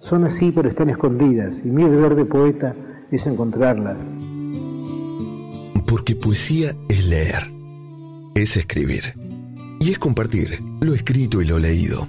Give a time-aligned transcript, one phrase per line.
[0.00, 2.74] son así pero están escondidas y mi deber de poeta
[3.10, 3.98] es encontrarlas.
[5.86, 7.50] Porque poesía es leer,
[8.34, 9.14] es escribir
[9.80, 12.06] y es compartir lo escrito y lo leído.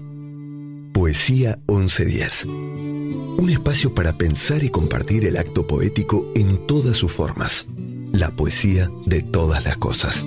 [0.94, 2.46] Poesía 1110.
[2.46, 7.68] Un espacio para pensar y compartir el acto poético en todas sus formas.
[8.13, 10.25] La poesía de todas las cosas.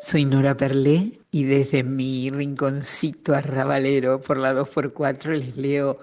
[0.00, 5.98] Soy Nora Perlé y desde mi rinconcito arrabalero por la 2x4 les leo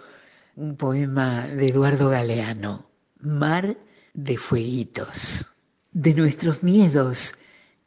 [0.60, 3.78] un poema de Eduardo Galeano, Mar
[4.14, 5.52] de Fueguitos.
[5.94, 7.36] De nuestros miedos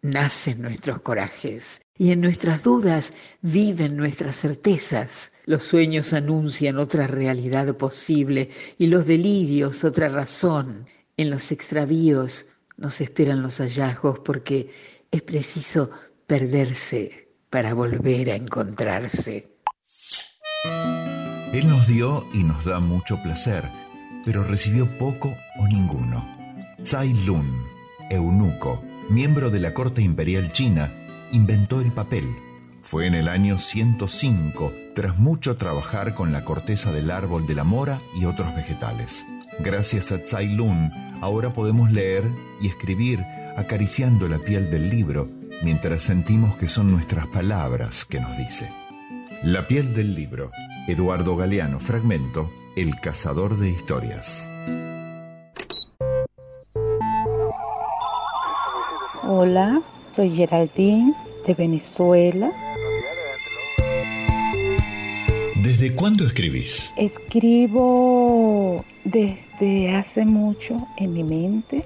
[0.01, 3.13] nacen nuestros corajes y en nuestras dudas
[3.43, 5.33] viven nuestras certezas.
[5.45, 10.87] Los sueños anuncian otra realidad posible y los delirios otra razón.
[11.19, 12.47] En los extravíos
[12.79, 14.71] nos esperan los hallazgos porque
[15.11, 15.91] es preciso
[16.27, 19.53] perderse para volver a encontrarse.
[21.53, 23.69] Él nos dio y nos da mucho placer,
[24.25, 26.25] pero recibió poco o ninguno.
[26.83, 27.47] Tsai Lun,
[28.09, 30.91] eunuco, miembro de la corte imperial china,
[31.31, 32.25] inventó el papel.
[32.83, 37.65] Fue en el año 105, tras mucho trabajar con la corteza del árbol de la
[37.65, 39.27] mora y otros vegetales.
[39.61, 40.91] Gracias a Tsai Lun,
[41.21, 42.25] ahora podemos leer
[42.63, 43.21] y escribir
[43.59, 45.29] acariciando la piel del libro,
[45.63, 48.82] mientras sentimos que son nuestras palabras que nos dice.
[49.45, 50.53] La piel del libro,
[50.87, 54.49] Eduardo Galeano, fragmento, El cazador de historias.
[59.25, 59.83] Hola,
[60.15, 61.15] soy Geraldine
[61.47, 62.53] de Venezuela.
[65.63, 66.93] ¿Desde cuándo escribís?
[66.97, 71.85] Escribo desde hace mucho en mi mente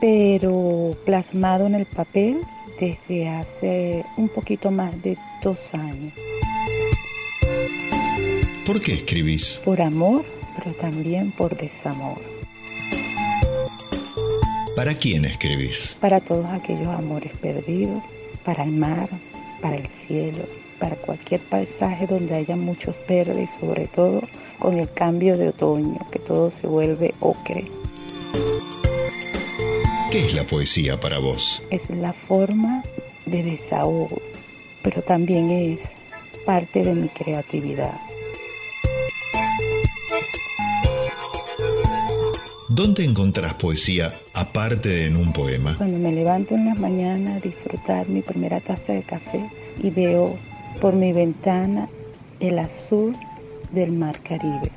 [0.00, 2.40] pero plasmado en el papel
[2.80, 6.12] desde hace un poquito más de dos años.
[8.66, 9.60] ¿Por qué escribís?
[9.64, 10.24] Por amor,
[10.56, 12.20] pero también por desamor.
[14.74, 15.96] ¿Para quién escribís?
[16.00, 18.02] Para todos aquellos amores perdidos,
[18.44, 19.08] para el mar,
[19.62, 20.44] para el cielo,
[20.78, 24.22] para cualquier paisaje donde haya muchos verdes, sobre todo
[24.58, 27.70] con el cambio de otoño, que todo se vuelve ocre.
[30.10, 31.62] ¿Qué es la poesía para vos?
[31.70, 32.82] Es la forma
[33.26, 34.20] de desahogo,
[34.82, 35.88] pero también es
[36.46, 38.00] parte de mi creatividad.
[42.68, 45.76] ¿Dónde encontrás poesía aparte de en un poema?
[45.76, 49.50] Cuando me levanto en las mañanas a disfrutar mi primera taza de café
[49.82, 50.36] y veo
[50.80, 51.88] por mi ventana
[52.38, 53.16] el azul
[53.72, 54.70] del mar Caribe.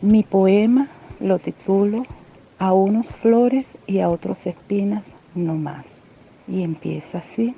[0.00, 0.88] Mi poema
[1.20, 2.04] lo titulo
[2.58, 5.04] A unos flores y a otros espinas
[5.34, 5.86] no más.
[6.48, 7.54] Y empieza así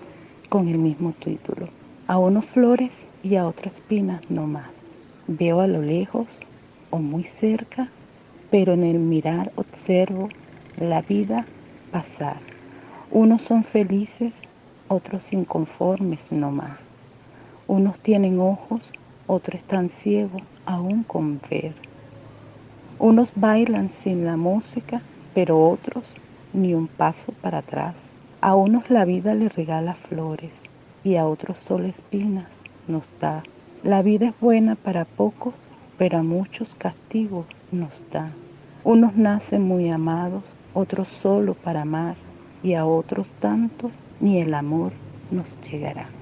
[0.49, 1.69] con el mismo título.
[2.07, 2.93] A unos flores
[3.23, 4.71] y a otras espinas no más.
[5.27, 6.27] Veo a lo lejos
[6.91, 7.89] o muy cerca,
[8.51, 10.29] pero en el mirar observo
[10.79, 11.47] la vida
[11.91, 12.37] pasar.
[13.11, 14.33] Unos son felices,
[14.89, 16.81] otros inconformes no más.
[17.67, 18.83] Unos tienen ojos,
[19.27, 21.75] otros están ciegos aún con ver.
[22.99, 25.03] Unos bailan sin la música,
[25.35, 26.05] pero otros
[26.53, 28.04] ni un paso para atrás.
[28.45, 30.53] A unos la vida les regala flores
[31.03, 33.43] y a otros solo espinas nos da.
[33.83, 35.55] La vida es buena para pocos,
[35.97, 38.33] pero a muchos castigos nos da.
[38.85, 40.43] Unos nacen muy amados,
[40.75, 42.17] otros solo para amar,
[42.63, 44.93] y a otros tanto ni el amor
[45.31, 46.14] nos llegará.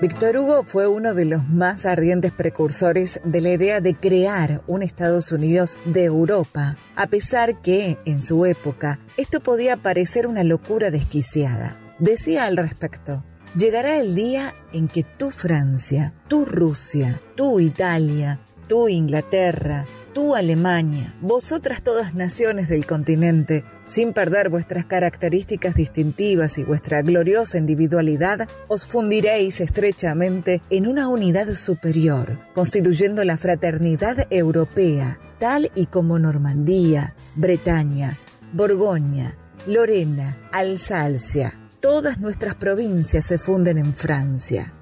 [0.00, 4.82] Víctor Hugo fue uno de los más ardientes precursores de la idea de crear un
[4.82, 10.90] Estados Unidos de Europa, a pesar que, en su época, esto podía parecer una locura
[10.90, 11.78] desquiciada.
[11.98, 13.22] Decía al respecto,
[13.54, 21.14] llegará el día en que tu Francia, tu Rusia, tu Italia, tu Inglaterra, tú Alemania,
[21.20, 28.86] vosotras todas naciones del continente, sin perder vuestras características distintivas y vuestra gloriosa individualidad, os
[28.86, 38.18] fundiréis estrechamente en una unidad superior, constituyendo la fraternidad europea, tal y como Normandía, Bretaña,
[38.52, 39.36] Borgoña,
[39.66, 44.74] Lorena, Alsacia, todas nuestras provincias se funden en Francia.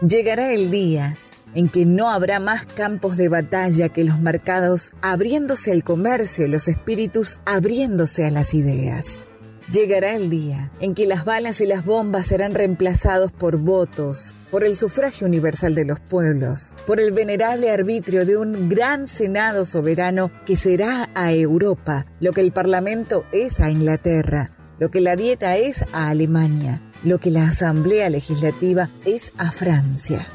[0.00, 1.16] Llegará el día
[1.54, 6.50] en que no habrá más campos de batalla que los mercados abriéndose al comercio y
[6.50, 9.26] los espíritus abriéndose a las ideas.
[9.72, 14.62] Llegará el día en que las balas y las bombas serán reemplazados por votos, por
[14.62, 20.30] el sufragio universal de los pueblos, por el venerable arbitrio de un gran Senado soberano
[20.44, 25.56] que será a Europa lo que el Parlamento es a Inglaterra, lo que la dieta
[25.56, 30.26] es a Alemania, lo que la Asamblea Legislativa es a Francia.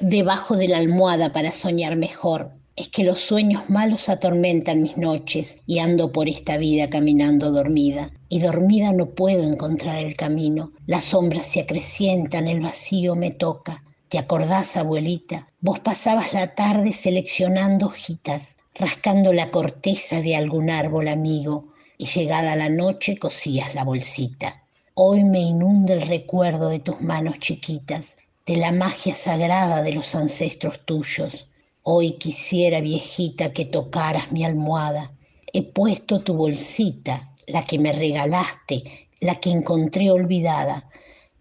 [0.00, 2.52] Debajo de la almohada para soñar mejor.
[2.74, 8.10] Es que los sueños malos atormentan mis noches y ando por esta vida caminando dormida.
[8.30, 10.72] Y dormida no puedo encontrar el camino.
[10.86, 13.84] Las sombras se acrecientan, el vacío me toca.
[14.08, 15.48] ¿Te acordás, abuelita?
[15.60, 21.66] Vos pasabas la tarde seleccionando hojitas, rascando la corteza de algún árbol amigo,
[21.98, 24.62] y llegada la noche cosías la bolsita.
[24.94, 28.16] Hoy me inunda el recuerdo de tus manos chiquitas,
[28.50, 31.46] de la magia sagrada de los ancestros tuyos.
[31.84, 35.12] Hoy quisiera, viejita, que tocaras mi almohada.
[35.52, 40.88] He puesto tu bolsita, la que me regalaste, la que encontré olvidada.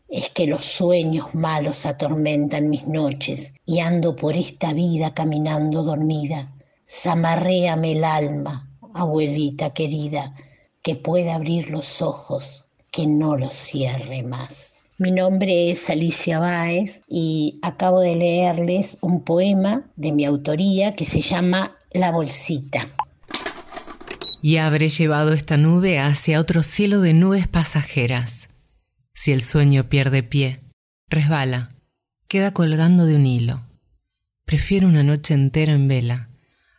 [0.07, 6.53] Es que los sueños malos atormentan mis noches y ando por esta vida caminando dormida.
[6.87, 10.35] Zamarréame el alma, abuelita querida,
[10.83, 14.75] que pueda abrir los ojos, que no los cierre más.
[15.01, 21.05] Mi nombre es Alicia Báez y acabo de leerles un poema de mi autoría que
[21.05, 22.85] se llama La Bolsita.
[24.41, 28.49] Y habré llevado esta nube hacia otro cielo de nubes pasajeras.
[29.13, 30.59] Si el sueño pierde pie,
[31.07, 31.77] resbala,
[32.27, 33.61] queda colgando de un hilo.
[34.43, 36.27] Prefiero una noche entera en vela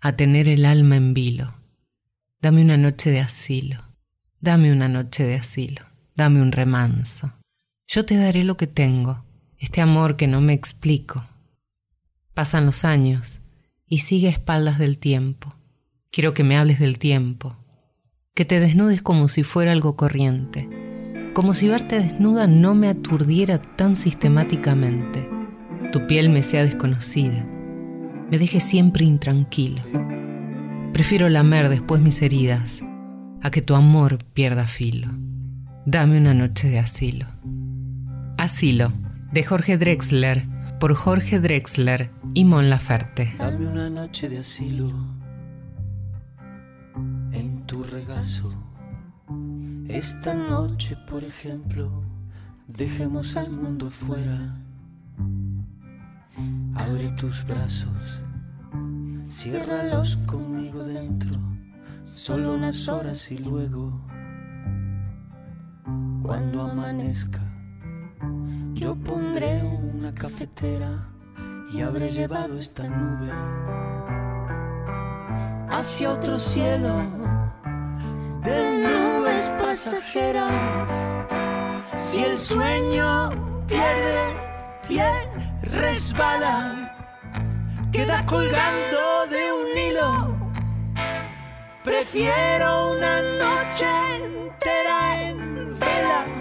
[0.03, 1.55] a tener el alma en vilo.
[2.43, 3.81] Dame una noche de asilo,
[4.41, 7.40] dame una noche de asilo, dame un remanso
[7.93, 9.25] yo te daré lo que tengo,
[9.59, 11.25] este amor que no me explico.
[12.35, 13.43] Pasan los años
[13.89, 15.57] y sigue a espaldas del tiempo.
[16.13, 17.57] Quiero que me hables del tiempo,
[18.33, 20.71] que te desnudes como si fuera algo corriente,
[21.35, 25.29] como si verte desnuda no me aturdiera tan sistemáticamente.
[25.91, 27.45] Tu piel me sea desconocida,
[28.31, 29.83] me deje siempre intranquilo.
[30.93, 32.83] Prefiero lamer después mis heridas
[33.43, 35.09] a que tu amor pierda filo.
[35.87, 37.27] Dame una noche de asilo.
[38.41, 38.91] Asilo,
[39.33, 40.49] de Jorge Drexler,
[40.81, 43.35] por Jorge Drexler y Mon Laferte.
[43.37, 44.91] Dame una noche de asilo
[47.33, 48.59] en tu regazo.
[49.89, 52.03] Esta noche, por ejemplo,
[52.67, 54.57] dejemos al mundo fuera.
[56.77, 58.25] Abre tus brazos,
[59.27, 61.39] ciérralos conmigo dentro,
[62.07, 64.01] solo unas horas y luego,
[66.23, 67.50] cuando amanezca,
[68.81, 70.89] yo pondré una cafetera
[71.71, 73.31] y habré llevado esta nube
[75.69, 76.95] hacia otro cielo
[78.43, 80.91] de nubes pasajeras.
[81.99, 84.35] Si el sueño pierde
[84.89, 85.13] pie,
[85.61, 86.91] resbala,
[87.93, 90.11] queda colgando de un hilo.
[91.85, 96.40] Prefiero una noche entera en vela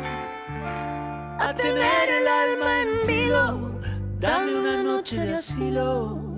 [1.54, 3.80] tener el alma en filo.
[4.20, 6.30] Dame una noche de asilo.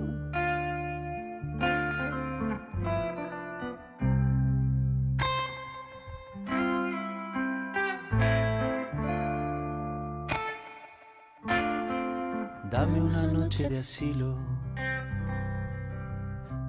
[12.70, 14.38] Dame una noche de asilo,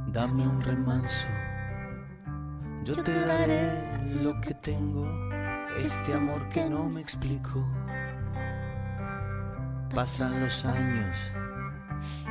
[0.07, 1.29] dame un remanso,
[2.83, 3.81] yo te daré
[4.21, 5.07] lo que tengo,
[5.77, 7.65] este amor que no me explico.
[9.93, 11.15] Pasan los años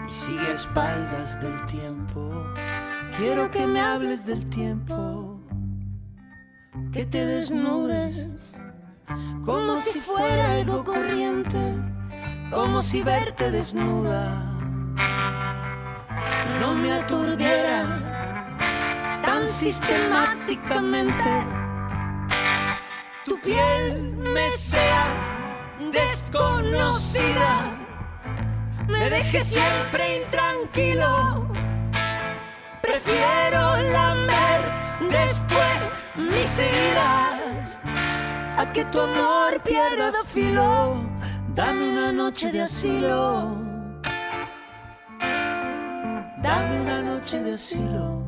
[0.08, 2.30] y sigue a espaldas del tiempo.
[3.16, 5.40] Quiero que me hables del tiempo,
[6.92, 8.60] que te desnudes
[9.44, 11.58] como si fuera algo corriente
[12.50, 14.52] como si verte desnuda
[16.60, 21.46] no me aturdiera tan sistemáticamente.
[23.24, 25.31] Tu piel me sea
[25.92, 27.76] desconocida,
[28.86, 31.46] me deje siempre intranquilo.
[32.82, 34.60] Prefiero lamer
[35.10, 37.80] después mis heridas
[38.58, 41.12] a que tu amor pierda filo
[41.54, 43.60] Dame una noche de asilo.
[46.42, 48.22] Dame una noche de asilo.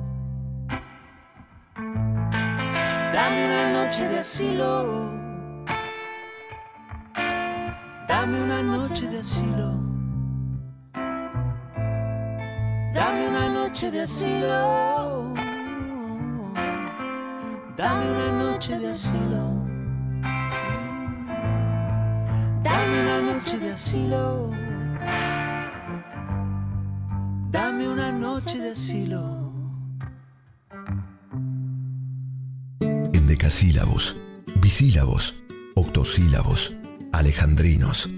[3.14, 5.13] Dame una noche de asilo.
[8.06, 9.72] Dame una noche de asilo.
[12.92, 15.34] Dame una noche de asilo.
[17.76, 19.64] Dame una noche de asilo.
[22.62, 24.50] Dame una noche de asilo.
[27.50, 29.52] Dame una noche de asilo.
[32.80, 34.16] En decasílabos,
[34.60, 35.42] bisílabos,
[35.74, 36.76] octosílabos,
[37.18, 38.10] alejandrinos.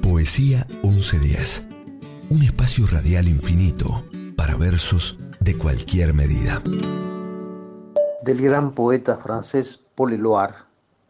[0.00, 1.68] Poesía 1110.
[2.30, 4.04] Un espacio radial infinito
[4.36, 6.62] para versos de cualquier medida.
[8.22, 10.54] Del gran poeta francés Paul Eluard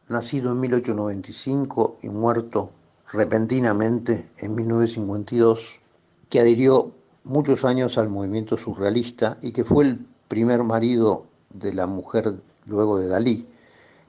[0.08, 2.70] nacido en 1895 y muerto
[3.12, 5.80] repentinamente en 1952,
[6.28, 6.92] que adhirió
[7.24, 12.32] muchos años al movimiento surrealista y que fue el primer marido de la mujer
[12.66, 13.46] luego de Dalí,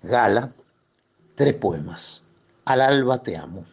[0.01, 0.51] Gala,
[1.35, 2.22] tres poemas.
[2.65, 3.65] Al alba te amo.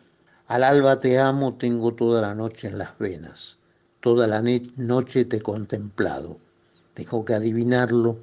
[0.46, 3.58] Al alba te amo, tengo toda la noche en las venas.
[4.00, 4.42] Toda la
[4.76, 6.38] noche te he contemplado.
[6.94, 8.18] Tengo que adivinarlo.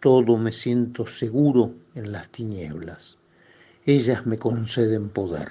[0.00, 3.16] Todo me siento seguro en las tinieblas
[3.86, 5.50] ellas me conceden poder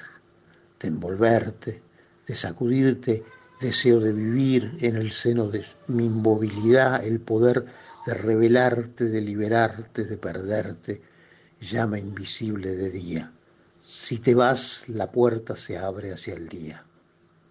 [0.80, 1.82] de envolverte,
[2.28, 3.24] de sacudirte,
[3.62, 7.64] deseo de vivir en el seno de mi inmovilidad, el poder
[8.08, 11.02] de revelarte, de liberarte, de perderte,
[11.62, 13.32] llama invisible de día.
[13.96, 16.84] Si te vas, la puerta se abre hacia el día.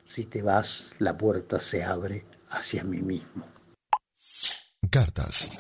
[0.09, 3.47] Si te vas, la puerta se abre hacia mí mismo.
[4.91, 5.51] Cartas.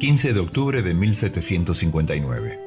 [0.00, 2.58] 15 de octubre de 1759.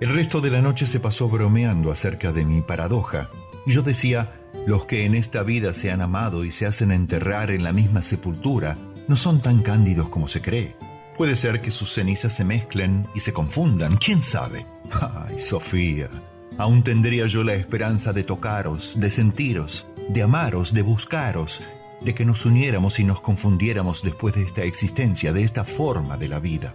[0.00, 3.28] El resto de la noche se pasó bromeando acerca de mi paradoja,
[3.66, 4.32] y yo decía,
[4.66, 8.00] los que en esta vida se han amado y se hacen enterrar en la misma
[8.00, 10.74] sepultura no son tan cándidos como se cree.
[11.18, 14.64] Puede ser que sus cenizas se mezclen y se confundan, quién sabe.
[14.90, 16.08] Ay, Sofía,
[16.56, 21.60] aún tendría yo la esperanza de tocaros, de sentiros, de amaros, de buscaros,
[22.00, 26.28] de que nos uniéramos y nos confundiéramos después de esta existencia, de esta forma de
[26.28, 26.72] la vida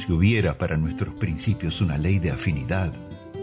[0.00, 2.92] si hubiera para nuestros principios una ley de afinidad,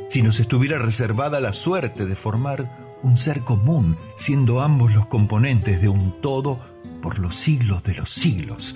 [0.09, 5.81] si nos estuviera reservada la suerte de formar un ser común, siendo ambos los componentes
[5.81, 6.59] de un todo
[7.01, 8.75] por los siglos de los siglos,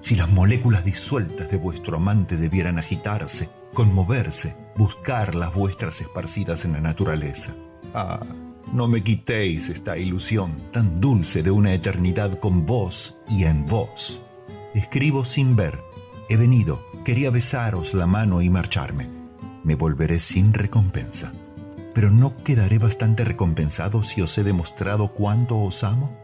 [0.00, 6.72] si las moléculas disueltas de vuestro amante debieran agitarse, conmoverse, buscar las vuestras esparcidas en
[6.72, 7.54] la naturaleza.
[7.94, 8.20] Ah,
[8.72, 14.20] no me quitéis esta ilusión tan dulce de una eternidad con vos y en vos.
[14.74, 15.78] Escribo sin ver.
[16.28, 19.08] He venido, quería besaros la mano y marcharme.
[19.64, 21.32] Me volveré sin recompensa.
[21.92, 26.16] Pero ¿no quedaré bastante recompensado si os he demostrado cuánto os amo?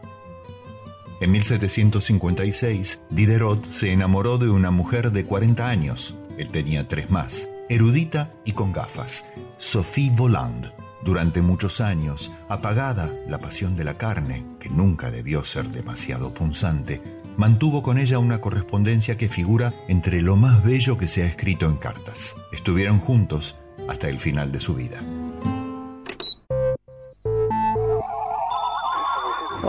[1.19, 6.15] En 1756, Diderot se enamoró de una mujer de 40 años.
[6.37, 9.25] Él tenía tres más, erudita y con gafas,
[9.57, 10.71] Sophie Voland.
[11.03, 17.01] Durante muchos años, apagada la pasión de la carne, que nunca debió ser demasiado punzante,
[17.35, 21.65] mantuvo con ella una correspondencia que figura entre lo más bello que se ha escrito
[21.65, 22.35] en cartas.
[22.51, 23.55] Estuvieron juntos
[23.87, 24.99] hasta el final de su vida.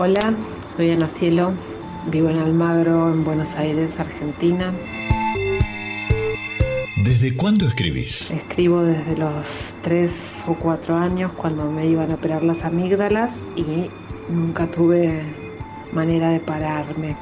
[0.01, 1.51] Hola, soy Ana Cielo,
[2.09, 4.73] vivo en Almagro, en Buenos Aires, Argentina.
[7.03, 8.31] ¿Desde cuándo escribís?
[8.31, 13.89] Escribo desde los 3 o 4 años cuando me iban a operar las amígdalas y
[14.29, 15.21] nunca tuve
[15.91, 17.17] manera de pararme.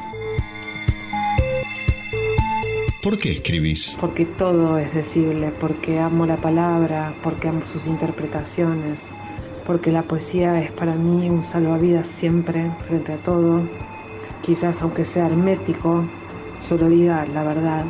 [3.02, 3.98] ¿Por qué escribís?
[4.00, 9.12] Porque todo es decible, porque amo la palabra, porque amo sus interpretaciones,
[9.68, 13.70] porque la poesía es para mí un salvavidas siempre frente a todo.
[14.42, 16.10] Quizás aunque sea hermético,
[16.60, 17.86] solo diga la verdad.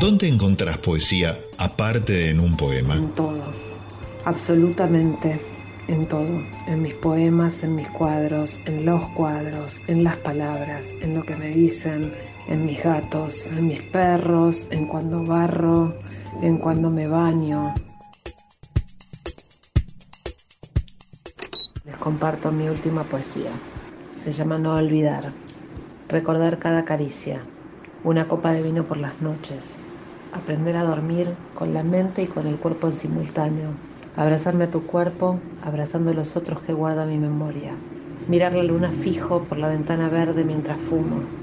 [0.00, 2.96] ¿Dónde encontrás poesía aparte de en un poema?
[2.96, 3.44] En todo,
[4.24, 5.38] absolutamente
[5.86, 11.14] en todo, en mis poemas, en mis cuadros, en los cuadros, en las palabras, en
[11.14, 12.12] lo que me dicen,
[12.48, 15.94] en mis gatos, en mis perros, en cuando barro,
[16.42, 17.74] en cuando me baño,
[22.00, 23.64] comparto mi última poesía.
[24.14, 25.38] Se llama No olvidar.
[26.08, 27.52] Recordar cada caricia.
[28.02, 29.88] Una copa de vino por las noches.
[30.32, 33.82] Aprender a dormir con la mente y con el cuerpo en simultáneo.
[34.14, 37.84] Abrazarme a tu cuerpo, abrazando los otros que guarda mi memoria.
[38.26, 41.34] Mirar la luna fijo por la ventana verde mientras fumo.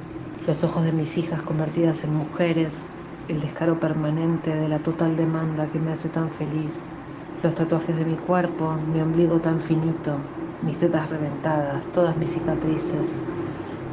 [0.45, 2.93] Los ojos de mis hijas convertidas en mujeres.
[3.27, 6.93] El descaro permanente de la total demanda que me hace tan feliz.
[7.41, 13.27] Los tatuajes de mi cuerpo, mi ombligo tan finito, mis tetas reventadas, todas mis cicatrices,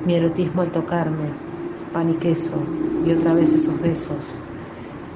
[0.04, 1.42] mi erotismo al tocarme,
[1.92, 4.48] pan y queso, y otra vez esos besos,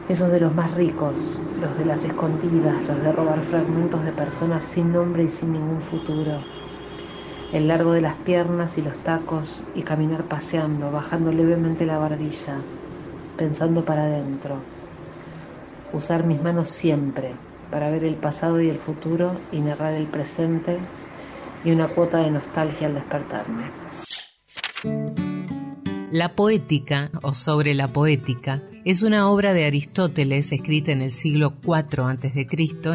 [0.08, 4.64] esos de los más ricos, los de las escondidas, los de robar fragmentos de personas
[4.64, 6.50] sin nombre y sin ningún futuro,
[7.50, 12.68] el largo de las piernas y los tacos y caminar paseando, bajando levemente la barbilla,
[13.36, 14.70] pensando para adentro,
[15.92, 20.78] usar mis manos siempre para ver el pasado y el futuro y narrar el presente
[21.64, 23.70] y una cuota de nostalgia al despertarme.
[26.10, 31.54] La poética, o sobre la poética, es una obra de Aristóteles escrita en el siglo
[31.62, 32.46] IV a.C.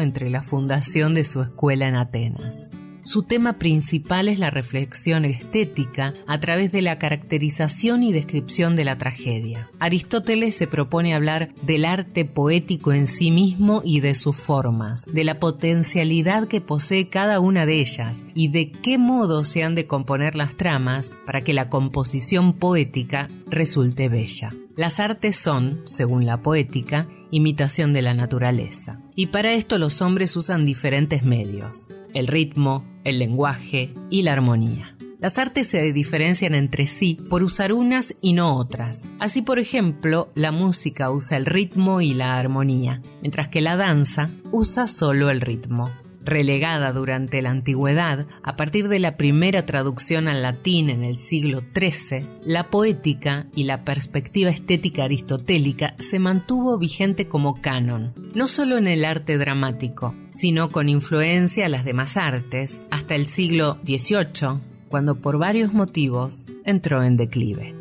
[0.02, 2.68] entre la fundación de su escuela en Atenas.
[3.04, 8.84] Su tema principal es la reflexión estética a través de la caracterización y descripción de
[8.84, 9.70] la tragedia.
[9.78, 15.22] Aristóteles se propone hablar del arte poético en sí mismo y de sus formas, de
[15.22, 19.86] la potencialidad que posee cada una de ellas y de qué modo se han de
[19.86, 24.54] componer las tramas para que la composición poética resulte bella.
[24.76, 29.02] Las artes son, según la poética, imitación de la naturaleza.
[29.14, 34.96] Y para esto los hombres usan diferentes medios, el ritmo, el lenguaje y la armonía.
[35.20, 39.08] Las artes se diferencian entre sí por usar unas y no otras.
[39.18, 44.28] Así, por ejemplo, la música usa el ritmo y la armonía, mientras que la danza
[44.52, 45.90] usa solo el ritmo
[46.24, 51.62] relegada durante la antigüedad, a partir de la primera traducción al latín en el siglo
[51.74, 58.78] XIII, la poética y la perspectiva estética aristotélica se mantuvo vigente como canon, no solo
[58.78, 64.60] en el arte dramático, sino con influencia a las demás artes, hasta el siglo XVIII,
[64.88, 67.74] cuando por varios motivos entró en declive.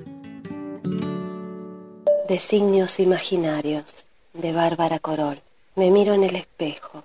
[2.28, 5.42] Designios imaginarios de Bárbara Corol.
[5.76, 7.04] Me miro en el espejo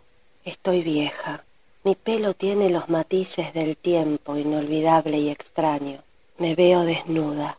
[0.48, 1.44] Estoy vieja.
[1.84, 6.02] Mi pelo tiene los matices del tiempo inolvidable y extraño.
[6.38, 7.58] Me veo desnuda,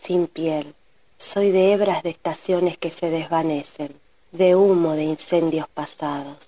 [0.00, 0.74] sin piel.
[1.18, 4.00] Soy de hebras de estaciones que se desvanecen,
[4.32, 6.38] de humo de incendios pasados,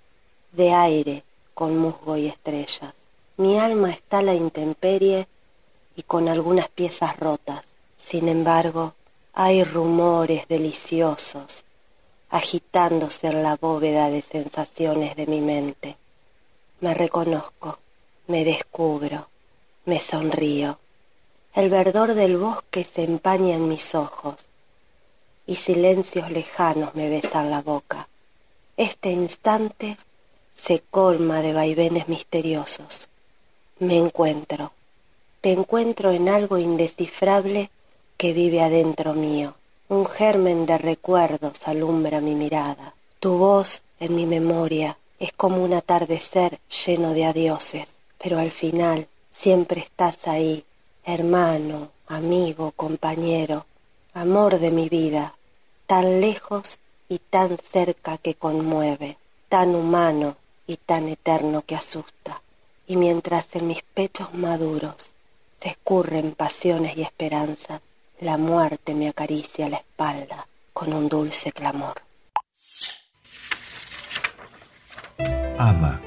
[0.52, 2.94] de aire con musgo y estrellas.
[3.36, 5.28] Mi alma está a la intemperie
[5.94, 7.62] y con algunas piezas rotas.
[7.98, 8.94] Sin embargo,
[9.34, 11.66] hay rumores deliciosos
[12.30, 15.96] agitándose en la bóveda de sensaciones de mi mente.
[16.80, 17.78] Me reconozco,
[18.26, 19.28] me descubro,
[19.84, 20.78] me sonrío.
[21.54, 24.36] El verdor del bosque se empaña en mis ojos
[25.46, 28.06] y silencios lejanos me besan la boca.
[28.76, 29.96] Este instante
[30.54, 33.08] se colma de vaivenes misteriosos.
[33.78, 34.72] Me encuentro,
[35.40, 37.70] te encuentro en algo indescifrable
[38.18, 39.54] que vive adentro mío.
[39.90, 42.92] Un germen de recuerdos alumbra mi mirada.
[43.20, 49.08] Tu voz en mi memoria es como un atardecer lleno de adioses, pero al final
[49.32, 50.62] siempre estás ahí,
[51.06, 53.64] hermano, amigo, compañero,
[54.12, 55.36] amor de mi vida,
[55.86, 59.16] tan lejos y tan cerca que conmueve,
[59.48, 62.42] tan humano y tan eterno que asusta.
[62.86, 65.12] Y mientras en mis pechos maduros
[65.58, 67.80] se escurren pasiones y esperanzas,
[68.20, 72.02] la muerte me acaricia la espalda con un dulce clamor.
[75.58, 76.00] Ama,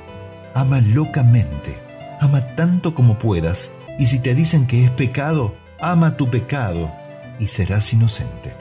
[0.54, 1.78] ama locamente,
[2.20, 6.92] ama tanto como puedas, y si te dicen que es pecado, ama tu pecado
[7.40, 8.56] y serás inocente.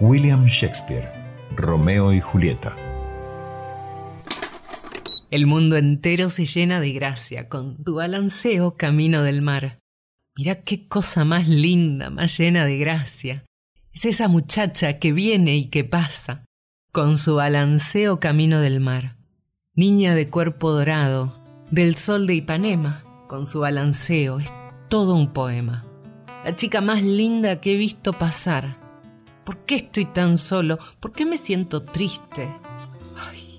[0.00, 1.10] William Shakespeare,
[1.54, 2.76] Romeo y Julieta.
[5.30, 9.81] El mundo entero se llena de gracia con tu balanceo camino del mar.
[10.44, 13.44] Mira qué cosa más linda, más llena de gracia.
[13.92, 16.44] Es esa muchacha que viene y que pasa,
[16.90, 19.18] con su balanceo camino del mar.
[19.76, 24.52] Niña de cuerpo dorado, del sol de Ipanema, con su balanceo, es
[24.88, 25.86] todo un poema.
[26.44, 28.80] La chica más linda que he visto pasar.
[29.44, 30.76] ¿Por qué estoy tan solo?
[30.98, 32.50] ¿Por qué me siento triste?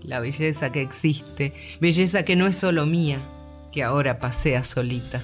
[0.04, 3.20] la belleza que existe, belleza que no es solo mía,
[3.72, 5.22] que ahora pasea solita.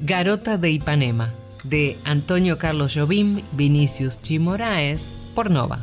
[0.00, 1.32] Garota de Ipanema,
[1.64, 5.80] de Antonio Carlos Jobim, Vinicius Chimoraes, por Nova.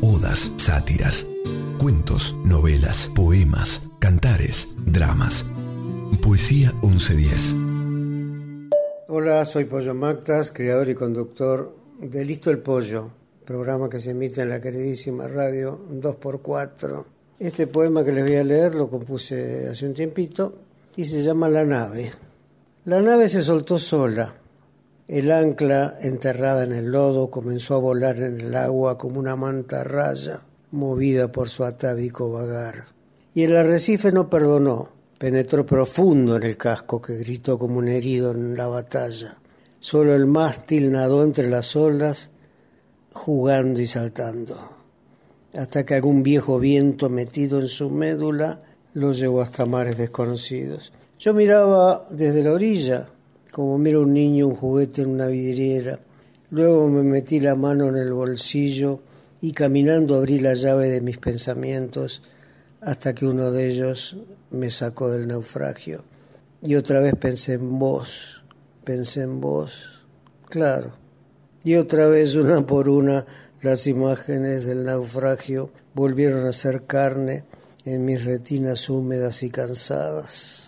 [0.00, 1.26] Odas, sátiras,
[1.78, 5.46] cuentos, novelas, poemas, cantares, dramas.
[6.22, 7.56] Poesía 1110.
[9.08, 13.10] Hola, soy Pollo Mactas, creador y conductor de Listo el Pollo,
[13.44, 17.04] programa que se emite en la queridísima radio 2x4.
[17.38, 20.54] Este poema que les voy a leer lo compuse hace un tiempito
[20.96, 22.12] y se llama La nave.
[22.86, 24.34] La nave se soltó sola
[25.08, 29.84] el ancla, enterrada en el lodo, comenzó a volar en el agua como una manta
[29.84, 30.40] raya,
[30.72, 32.86] movida por su atávico vagar.
[33.32, 34.88] Y el arrecife no perdonó,
[35.18, 39.36] penetró profundo en el casco que gritó como un herido en la batalla.
[39.78, 42.30] Solo el mástil nadó entre las olas,
[43.12, 44.58] jugando y saltando,
[45.54, 50.92] hasta que algún viejo viento metido en su médula lo llevó hasta mares desconocidos.
[51.18, 53.08] Yo miraba desde la orilla,
[53.56, 55.98] como mira un niño un juguete en una vidriera.
[56.50, 59.00] Luego me metí la mano en el bolsillo
[59.40, 62.20] y caminando abrí la llave de mis pensamientos
[62.82, 64.18] hasta que uno de ellos
[64.50, 66.04] me sacó del naufragio.
[66.60, 68.44] Y otra vez pensé en vos,
[68.84, 70.04] pensé en vos,
[70.50, 70.92] claro.
[71.64, 73.24] Y otra vez una por una
[73.62, 77.44] las imágenes del naufragio volvieron a ser carne
[77.86, 80.65] en mis retinas húmedas y cansadas.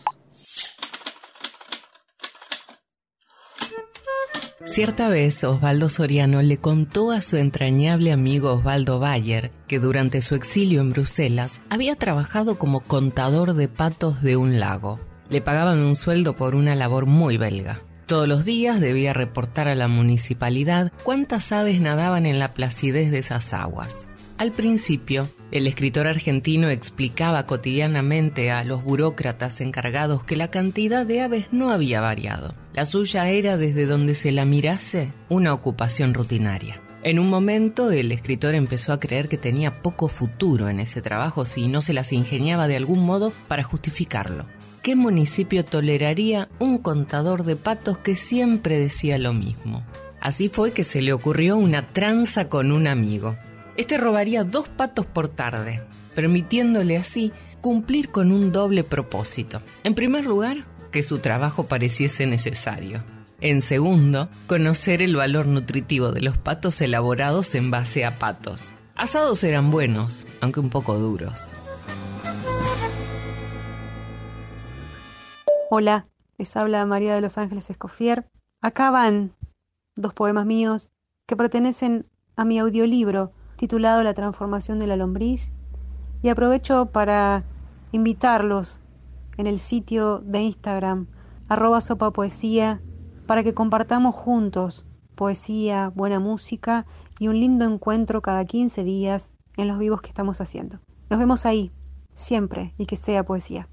[4.69, 10.35] Cierta vez Osvaldo Soriano le contó a su entrañable amigo Osvaldo Bayer que durante su
[10.35, 15.01] exilio en Bruselas había trabajado como contador de patos de un lago.
[15.31, 17.81] Le pagaban un sueldo por una labor muy belga.
[18.05, 23.19] Todos los días debía reportar a la municipalidad cuántas aves nadaban en la placidez de
[23.19, 24.07] esas aguas.
[24.37, 31.23] Al principio, el escritor argentino explicaba cotidianamente a los burócratas encargados que la cantidad de
[31.23, 32.55] aves no había variado.
[32.75, 36.81] La suya era, desde donde se la mirase, una ocupación rutinaria.
[37.03, 41.45] En un momento el escritor empezó a creer que tenía poco futuro en ese trabajo
[41.45, 44.47] si no se las ingeniaba de algún modo para justificarlo.
[44.83, 49.85] ¿Qué municipio toleraría un contador de patos que siempre decía lo mismo?
[50.21, 53.37] Así fue que se le ocurrió una tranza con un amigo.
[53.79, 55.81] Este robaría dos patos por tarde,
[56.17, 59.63] permitiéndole así cumplir con un doble propósito.
[59.85, 63.05] En primer lugar, que su trabajo pareciese necesario.
[63.41, 68.73] En segundo, conocer el valor nutritivo de los patos elaborados en base a patos.
[68.97, 71.55] Asados eran buenos, aunque un poco duros.
[75.71, 78.27] Hola, les habla María de los Ángeles Escofier.
[78.61, 79.37] Acá van
[79.95, 80.91] dos poemas míos
[81.27, 85.53] que pertenecen a mi audiolibro titulado La transformación de la lombriz
[86.23, 87.45] y aprovecho para
[87.93, 88.81] invitarlos
[89.37, 91.07] en el sitio de Instagram
[91.49, 92.81] arroba sopa poesía
[93.27, 96.87] para que compartamos juntos poesía, buena música
[97.19, 100.79] y un lindo encuentro cada 15 días en los vivos que estamos haciendo.
[101.11, 101.73] Nos vemos ahí,
[102.15, 103.69] siempre, y que sea poesía.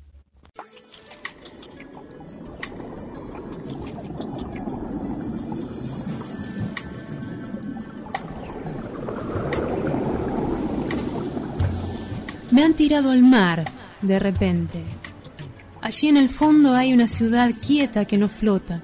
[12.56, 13.66] Me han tirado al mar,
[14.02, 14.82] de repente.
[15.82, 18.82] Allí en el fondo hay una ciudad quieta que no flota.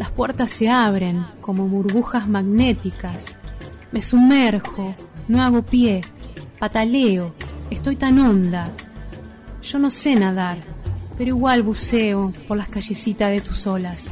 [0.00, 3.36] Las puertas se abren como burbujas magnéticas.
[3.92, 4.96] Me sumerjo,
[5.28, 6.00] no hago pie,
[6.58, 7.36] pataleo,
[7.70, 8.72] estoy tan honda.
[9.62, 10.58] Yo no sé nadar,
[11.16, 14.10] pero igual buceo por las callecitas de tus olas.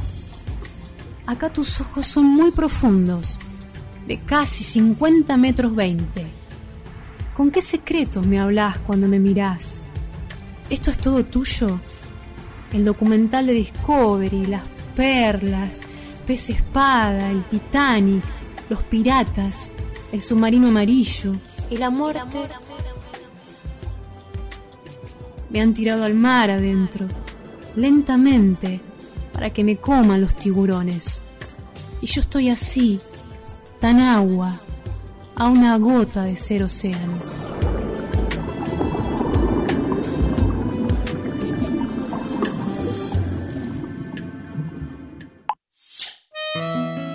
[1.25, 3.37] Acá tus ojos son muy profundos,
[4.07, 6.38] de casi 50 metros 20
[7.39, 9.85] ¿Con qué secretos me hablas cuando me mirás?
[10.69, 11.79] ¿Esto es todo tuyo?
[12.73, 15.79] El documental de Discovery, las perlas,
[16.27, 18.25] pez espada, el Titanic,
[18.69, 19.71] los piratas,
[20.11, 21.33] el submarino amarillo
[21.69, 22.27] la muerte.
[25.49, 27.07] Me han tirado al mar adentro,
[27.77, 28.81] lentamente,
[29.31, 31.21] para que me coman los tiburones.
[32.01, 32.99] Y yo estoy así,
[33.79, 34.59] tan agua,
[35.39, 37.13] a una gota de ser océano.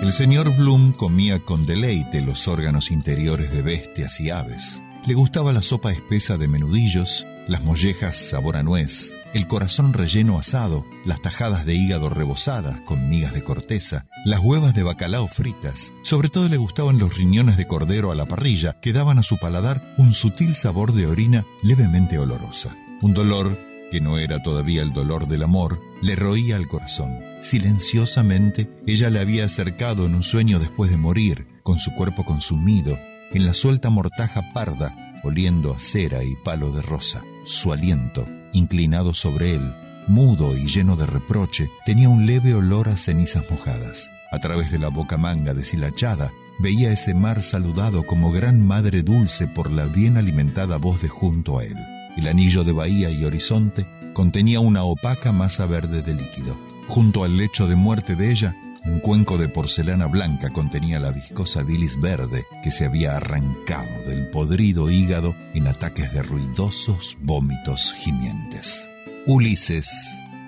[0.01, 4.81] El señor Bloom comía con deleite los órganos interiores de bestias y aves.
[5.07, 10.39] Le gustaba la sopa espesa de menudillos, las mollejas sabor a nuez, el corazón relleno
[10.39, 15.91] asado, las tajadas de hígado rebozadas con migas de corteza, las huevas de bacalao fritas.
[16.03, 19.37] Sobre todo le gustaban los riñones de cordero a la parrilla, que daban a su
[19.37, 22.75] paladar un sutil sabor de orina levemente olorosa.
[23.01, 23.57] Un dolor
[23.91, 27.19] que no era todavía el dolor del amor, le roía el corazón.
[27.41, 32.97] Silenciosamente, ella le había acercado en un sueño después de morir, con su cuerpo consumido,
[33.31, 37.23] en la suelta mortaja parda, oliendo a cera y palo de rosa.
[37.45, 39.73] Su aliento, inclinado sobre él,
[40.07, 44.09] mudo y lleno de reproche, tenía un leve olor a cenizas mojadas.
[44.31, 49.47] A través de la boca manga deshilachada, veía ese mar saludado como gran madre dulce
[49.47, 51.77] por la bien alimentada voz de junto a él.
[52.17, 56.57] El anillo de bahía y horizonte contenía una opaca masa verde de líquido.
[56.87, 58.55] Junto al lecho de muerte de ella,
[58.85, 64.29] un cuenco de porcelana blanca contenía la viscosa bilis verde que se había arrancado del
[64.29, 68.87] podrido hígado en ataques de ruidosos vómitos gimientes.
[69.25, 69.89] Ulises,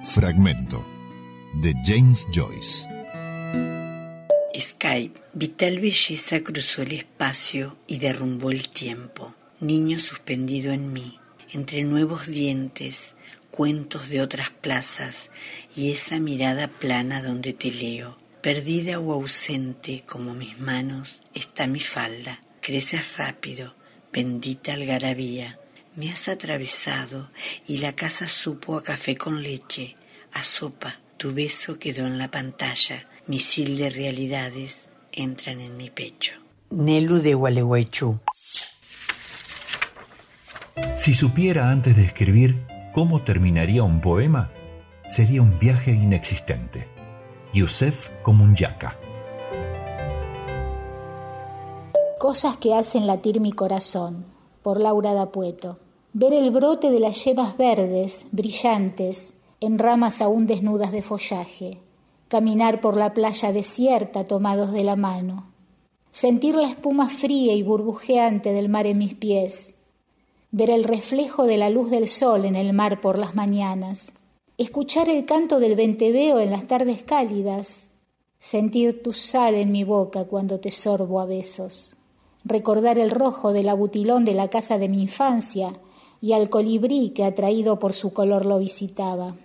[0.04, 0.86] fragmento,
[1.56, 2.88] de James Joyce.
[4.56, 9.34] Skype, vital belleza cruzó el espacio y derrumbó el tiempo.
[9.60, 11.19] Niño suspendido en mí,
[11.54, 13.15] entre nuevos dientes,
[13.50, 15.32] cuentos de otras plazas
[15.76, 21.81] y esa mirada plana donde te leo Perdida o ausente como mis manos está mi
[21.81, 22.39] falda.
[22.62, 23.75] Creces rápido,
[24.13, 25.60] bendita algarabía.
[25.97, 27.27] Me has atravesado
[27.67, 29.95] y la casa supo a café con leche,
[30.31, 30.97] a sopa.
[31.17, 33.03] Tu beso quedó en la pantalla.
[33.25, 36.36] Misil de realidades entran en mi pecho.
[36.69, 38.21] Nelu de Gualeguaychú.
[40.95, 44.49] Si supiera antes de escribir cómo terminaría un poema,
[45.10, 46.96] sería un viaje inexistente.
[47.57, 48.99] Yusef Komunjaka.
[52.19, 54.25] Cosas que hacen latir mi corazón,
[54.61, 55.79] por Laura Dapueto.
[56.13, 61.79] Ver el brote de las yemas verdes, brillantes, en ramas aún desnudas de follaje.
[62.27, 65.47] Caminar por la playa desierta tomados de la mano.
[66.11, 69.73] Sentir la espuma fría y burbujeante del mar en mis pies.
[70.51, 74.13] Ver el reflejo de la luz del sol en el mar por las mañanas
[74.57, 77.89] escuchar el canto del venteveo en las tardes cálidas,
[78.39, 81.95] sentir tu sal en mi boca cuando te sorbo a besos,
[82.43, 85.73] recordar el rojo del abutilón de la casa de mi infancia
[86.21, 89.35] y al colibrí que atraído por su color lo visitaba,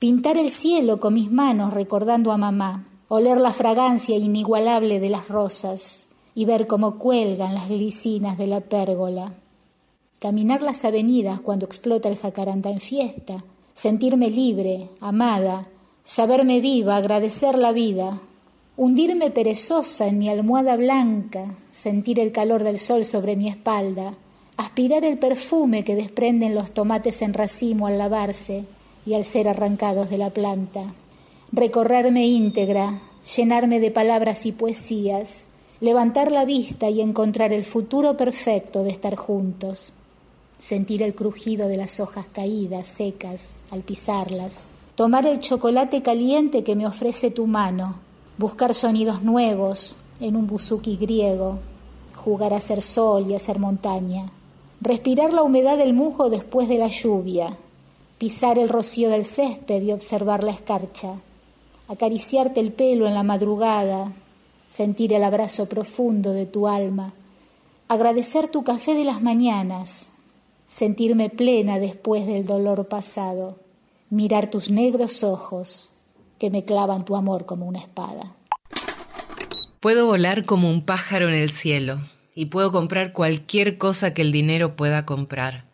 [0.00, 5.28] pintar el cielo con mis manos recordando a mamá, oler la fragancia inigualable de las
[5.28, 9.34] rosas y ver cómo cuelgan las glicinas de la pérgola,
[10.18, 13.44] caminar las avenidas cuando explota el jacaranda en fiesta,
[13.80, 15.68] sentirme libre, amada,
[16.02, 18.18] saberme viva, agradecer la vida,
[18.76, 24.14] hundirme perezosa en mi almohada blanca, sentir el calor del sol sobre mi espalda,
[24.56, 28.64] aspirar el perfume que desprenden los tomates en racimo al lavarse
[29.06, 30.82] y al ser arrancados de la planta,
[31.52, 32.98] recorrerme íntegra,
[33.36, 35.44] llenarme de palabras y poesías,
[35.80, 39.92] levantar la vista y encontrar el futuro perfecto de estar juntos
[40.58, 46.74] sentir el crujido de las hojas caídas, secas, al pisarlas, tomar el chocolate caliente que
[46.74, 48.00] me ofrece tu mano,
[48.36, 51.58] buscar sonidos nuevos en un buzuki griego,
[52.16, 54.30] jugar a ser sol y a ser montaña,
[54.80, 57.56] respirar la humedad del musgo después de la lluvia,
[58.18, 61.14] pisar el rocío del césped y observar la escarcha,
[61.86, 64.12] acariciarte el pelo en la madrugada,
[64.66, 67.12] sentir el abrazo profundo de tu alma,
[67.86, 70.10] agradecer tu café de las mañanas,
[70.68, 73.58] sentirme plena después del dolor pasado,
[74.10, 75.90] mirar tus negros ojos
[76.38, 78.36] que me clavan tu amor como una espada.
[79.80, 81.98] Puedo volar como un pájaro en el cielo
[82.34, 85.64] y puedo comprar cualquier cosa que el dinero pueda comprar.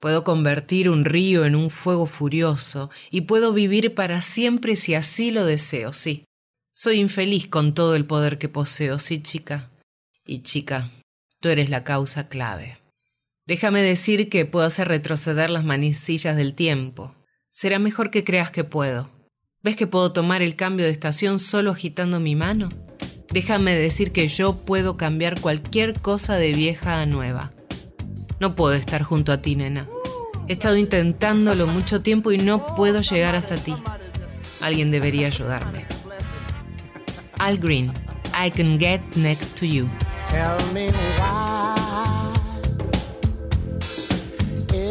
[0.00, 5.30] Puedo convertir un río en un fuego furioso y puedo vivir para siempre si así
[5.30, 6.24] lo deseo, sí.
[6.72, 9.70] Soy infeliz con todo el poder que poseo, sí, chica.
[10.26, 10.90] Y chica,
[11.40, 12.79] tú eres la causa clave.
[13.50, 17.16] Déjame decir que puedo hacer retroceder las manecillas del tiempo.
[17.50, 19.10] Será mejor que creas que puedo.
[19.60, 22.68] ¿Ves que puedo tomar el cambio de estación solo agitando mi mano?
[23.32, 27.50] Déjame decir que yo puedo cambiar cualquier cosa de vieja a nueva.
[28.38, 29.88] No puedo estar junto a ti, nena.
[30.46, 33.74] He estado intentándolo mucho tiempo y no puedo llegar hasta ti.
[34.60, 35.82] Alguien debería ayudarme.
[37.40, 37.92] Al Green,
[38.32, 39.88] I can get next to you.
[40.26, 40.86] Tell me
[41.18, 41.49] why.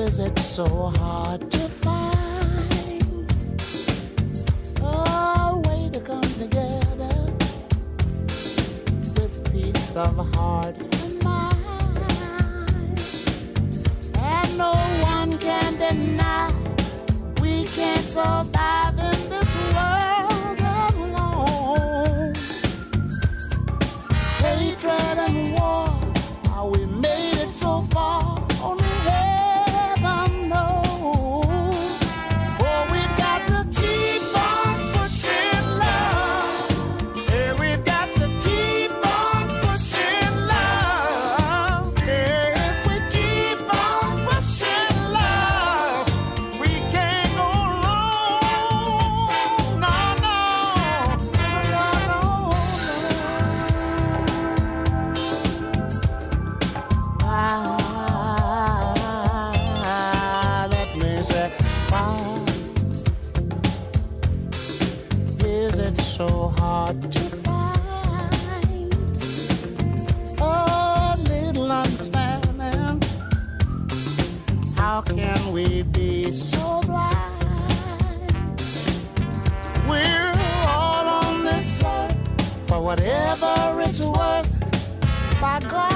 [0.09, 0.65] is it so
[0.97, 3.31] hard to find
[4.81, 7.15] a way to come together
[9.15, 12.99] with peace of heart and mind?
[14.17, 14.73] And no
[15.13, 16.51] one can deny
[17.39, 22.33] we can't survive in this world alone.
[24.41, 25.48] Hatred and
[82.89, 84.49] whatever it's worth.
[85.69, 85.88] God.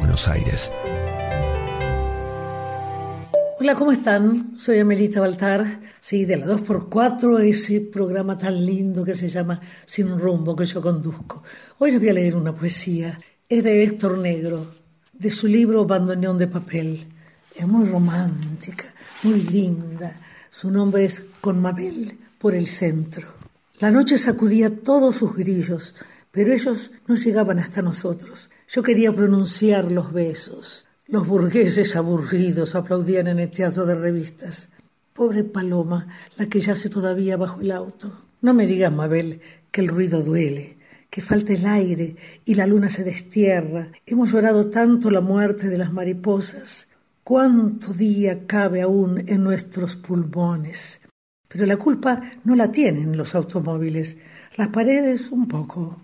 [0.00, 0.72] Buenos Aires.
[3.60, 4.56] Hola, ¿cómo están?
[4.56, 10.18] Soy Amelita Baltar, sí, de la 2x4, ese programa tan lindo que se llama Sin
[10.18, 11.42] rumbo que yo conduzco.
[11.78, 14.74] Hoy les voy a leer una poesía, es de Héctor Negro,
[15.12, 17.06] de su libro Bandoneón de papel.
[17.54, 18.86] Es muy romántica,
[19.22, 20.18] muy linda.
[20.48, 23.28] Su nombre es Con Mabel por el centro.
[23.80, 25.94] La noche sacudía todos sus grillos,
[26.30, 28.48] pero ellos no llegaban hasta nosotros.
[28.72, 30.86] Yo quería pronunciar los besos.
[31.08, 34.68] Los burgueses aburridos aplaudían en el teatro de revistas.
[35.12, 36.06] Pobre Paloma,
[36.36, 38.12] la que yace todavía bajo el auto.
[38.40, 39.40] No me digas, Mabel,
[39.72, 40.78] que el ruido duele,
[41.10, 42.14] que falta el aire
[42.44, 43.90] y la luna se destierra.
[44.06, 46.86] Hemos llorado tanto la muerte de las mariposas.
[47.24, 51.00] ¿Cuánto día cabe aún en nuestros pulmones?
[51.48, 54.16] Pero la culpa no la tienen los automóviles,
[54.56, 56.00] las paredes un poco,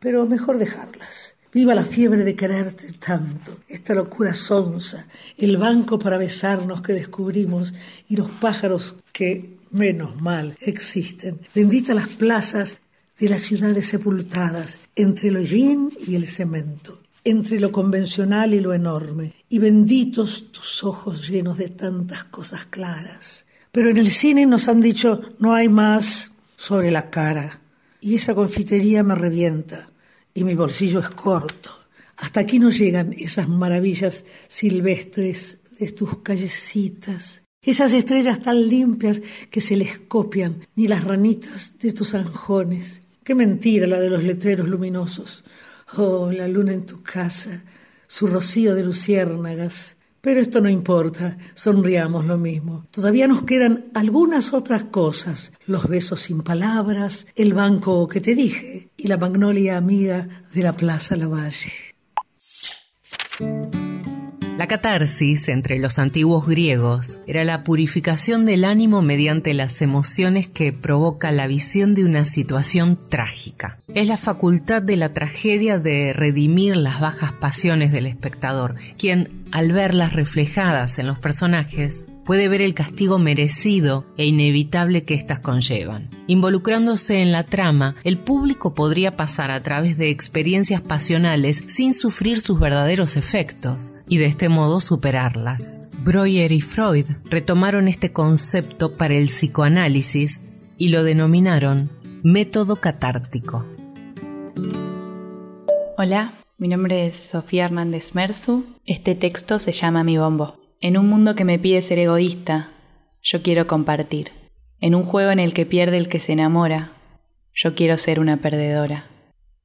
[0.00, 1.35] pero mejor dejarlas.
[1.56, 5.06] Viva la fiebre de quererte tanto, esta locura sonsa,
[5.38, 7.72] el banco para besarnos que descubrimos
[8.10, 11.40] y los pájaros que, menos mal, existen.
[11.54, 12.76] Bendita las plazas
[13.18, 18.74] de las ciudades sepultadas entre el hollín y el cemento, entre lo convencional y lo
[18.74, 23.46] enorme, y benditos tus ojos llenos de tantas cosas claras.
[23.72, 27.60] Pero en el cine nos han dicho no hay más sobre la cara,
[28.02, 29.88] y esa confitería me revienta
[30.36, 31.70] y mi bolsillo es corto.
[32.18, 39.20] Hasta aquí no llegan esas maravillas silvestres de tus callecitas, esas estrellas tan limpias
[39.50, 43.02] que se les copian, ni las ranitas de tus anjones.
[43.24, 45.42] Qué mentira la de los letreros luminosos.
[45.96, 47.64] Oh, la luna en tu casa,
[48.06, 49.95] su rocío de luciérnagas.
[50.26, 52.84] Pero esto no importa, sonriamos lo mismo.
[52.90, 58.88] Todavía nos quedan algunas otras cosas, los besos sin palabras, el banco que te dije
[58.96, 61.72] y la magnolia amiga de la Plaza Lavalle.
[64.56, 70.72] La catarsis entre los antiguos griegos era la purificación del ánimo mediante las emociones que
[70.72, 73.78] provoca la visión de una situación trágica.
[73.92, 79.72] Es la facultad de la tragedia de redimir las bajas pasiones del espectador, quien, al
[79.72, 86.10] verlas reflejadas en los personajes, puede ver el castigo merecido e inevitable que éstas conllevan.
[86.26, 92.40] Involucrándose en la trama, el público podría pasar a través de experiencias pasionales sin sufrir
[92.40, 95.80] sus verdaderos efectos y de este modo superarlas.
[96.04, 100.42] Breuer y Freud retomaron este concepto para el psicoanálisis
[100.76, 101.90] y lo denominaron
[102.22, 103.64] método catártico.
[105.96, 108.64] Hola, mi nombre es Sofía Hernández Merzu.
[108.84, 110.65] Este texto se llama Mi Bombo.
[110.80, 112.70] En un mundo que me pide ser egoísta,
[113.22, 114.32] yo quiero compartir.
[114.78, 116.92] En un juego en el que pierde el que se enamora,
[117.54, 119.06] yo quiero ser una perdedora.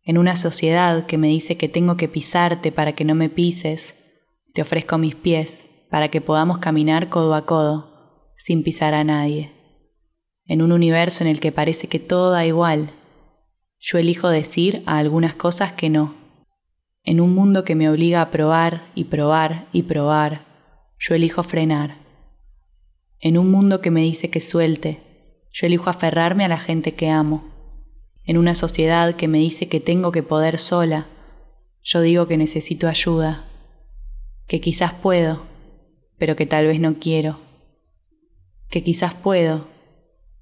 [0.03, 3.93] En una sociedad que me dice que tengo que pisarte para que no me pises,
[4.53, 9.51] te ofrezco mis pies para que podamos caminar codo a codo, sin pisar a nadie.
[10.45, 12.91] En un universo en el que parece que todo da igual,
[13.79, 16.15] yo elijo decir a algunas cosas que no.
[17.03, 20.50] En un mundo que me obliga a probar y probar y probar,
[21.01, 21.97] yo elijo frenar.
[23.19, 24.99] En un mundo que me dice que suelte,
[25.51, 27.43] yo elijo aferrarme a la gente que amo.
[28.23, 31.07] En una sociedad que me dice que tengo que poder sola,
[31.83, 33.45] yo digo que necesito ayuda,
[34.47, 35.41] que quizás puedo,
[36.19, 37.39] pero que tal vez no quiero,
[38.69, 39.67] que quizás puedo,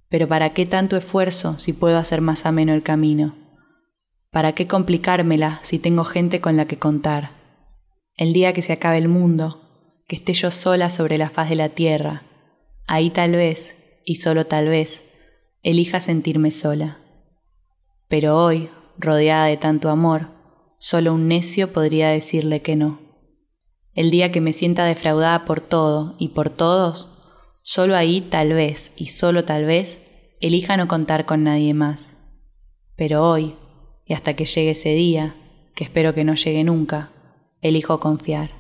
[0.10, 3.34] pero ¿para qué tanto esfuerzo si puedo hacer más ameno el camino?
[4.30, 7.32] ¿Para qué complicármela si tengo gente con la que contar?
[8.18, 9.69] El día que se acabe el mundo,
[10.10, 12.24] que esté yo sola sobre la faz de la tierra.
[12.88, 15.04] Ahí tal vez, y solo tal vez,
[15.62, 16.98] elija sentirme sola.
[18.08, 20.30] Pero hoy, rodeada de tanto amor,
[20.80, 23.00] solo un necio podría decirle que no.
[23.94, 27.16] El día que me sienta defraudada por todo y por todos,
[27.62, 30.02] solo ahí tal vez, y solo tal vez,
[30.42, 32.18] elija no contar con nadie más.
[32.96, 33.54] Pero hoy,
[34.08, 35.36] y hasta que llegue ese día,
[35.76, 37.12] que espero que no llegue nunca,
[37.62, 38.59] elijo confiar.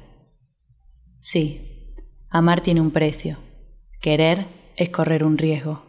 [1.22, 1.95] Sí,
[2.30, 3.38] amar tiene un precio.
[3.99, 4.45] Querer
[4.78, 5.84] es correr un riesgo.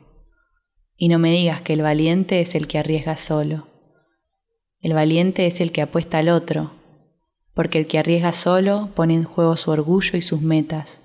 [0.96, 3.68] Y no me digas que el valiente es el que arriesga solo.
[4.80, 6.72] El valiente es el que apuesta al otro,
[7.54, 11.00] porque el que arriesga solo pone en juego su orgullo y sus metas.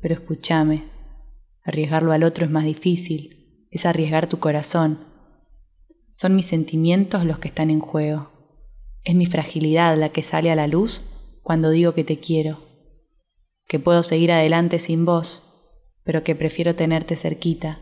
[0.00, 0.84] Pero escúchame,
[1.62, 5.00] arriesgarlo al otro es más difícil, es arriesgar tu corazón.
[6.10, 8.30] Son mis sentimientos los que están en juego.
[9.04, 11.02] Es mi fragilidad la que sale a la luz
[11.42, 12.67] cuando digo que te quiero
[13.68, 15.42] que puedo seguir adelante sin vos,
[16.02, 17.80] pero que prefiero tenerte cerquita.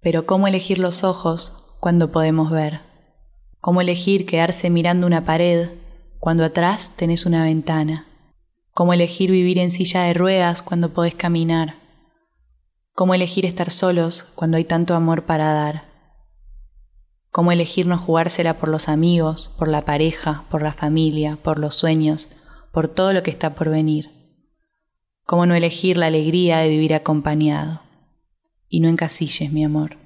[0.00, 2.80] Pero ¿cómo elegir los ojos cuando podemos ver?
[3.60, 5.70] ¿Cómo elegir quedarse mirando una pared
[6.20, 8.06] cuando atrás tenés una ventana?
[8.72, 11.76] ¿Cómo elegir vivir en silla de ruedas cuando podés caminar?
[12.94, 15.84] ¿Cómo elegir estar solos cuando hay tanto amor para dar?
[17.30, 21.74] ¿Cómo elegir no jugársela por los amigos, por la pareja, por la familia, por los
[21.74, 22.28] sueños,
[22.70, 24.13] por todo lo que está por venir?
[25.26, 27.80] ¿Cómo no elegir la alegría de vivir acompañado?
[28.68, 29.96] Y no encasilles, mi amor.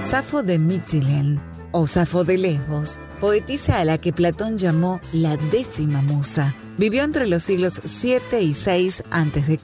[0.00, 1.40] Safo de Mitilene
[1.70, 7.28] o Safo de Lesbos, poetisa a la que Platón llamó la décima musa, vivió entre
[7.28, 9.60] los siglos 7 y 6 a.C.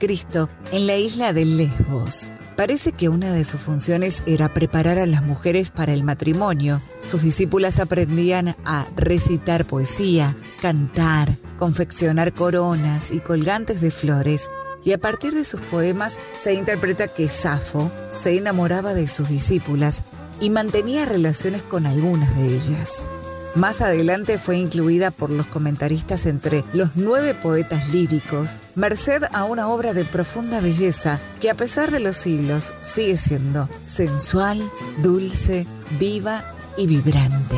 [0.71, 2.35] en la isla de Lesbos.
[2.55, 6.81] Parece que una de sus funciones era preparar a las mujeres para el matrimonio.
[7.05, 14.51] Sus discípulas aprendían a recitar poesía, cantar, confeccionar coronas y colgantes de flores,
[14.85, 20.03] y a partir de sus poemas se interpreta que Safo se enamoraba de sus discípulas
[20.39, 23.09] y mantenía relaciones con algunas de ellas.
[23.55, 29.69] Más adelante fue incluida por los comentaristas entre los nueve poetas líricos, merced a una
[29.69, 34.59] obra de profunda belleza que a pesar de los siglos sigue siendo sensual,
[35.03, 35.67] dulce,
[35.99, 36.43] viva
[36.77, 37.57] y vibrante.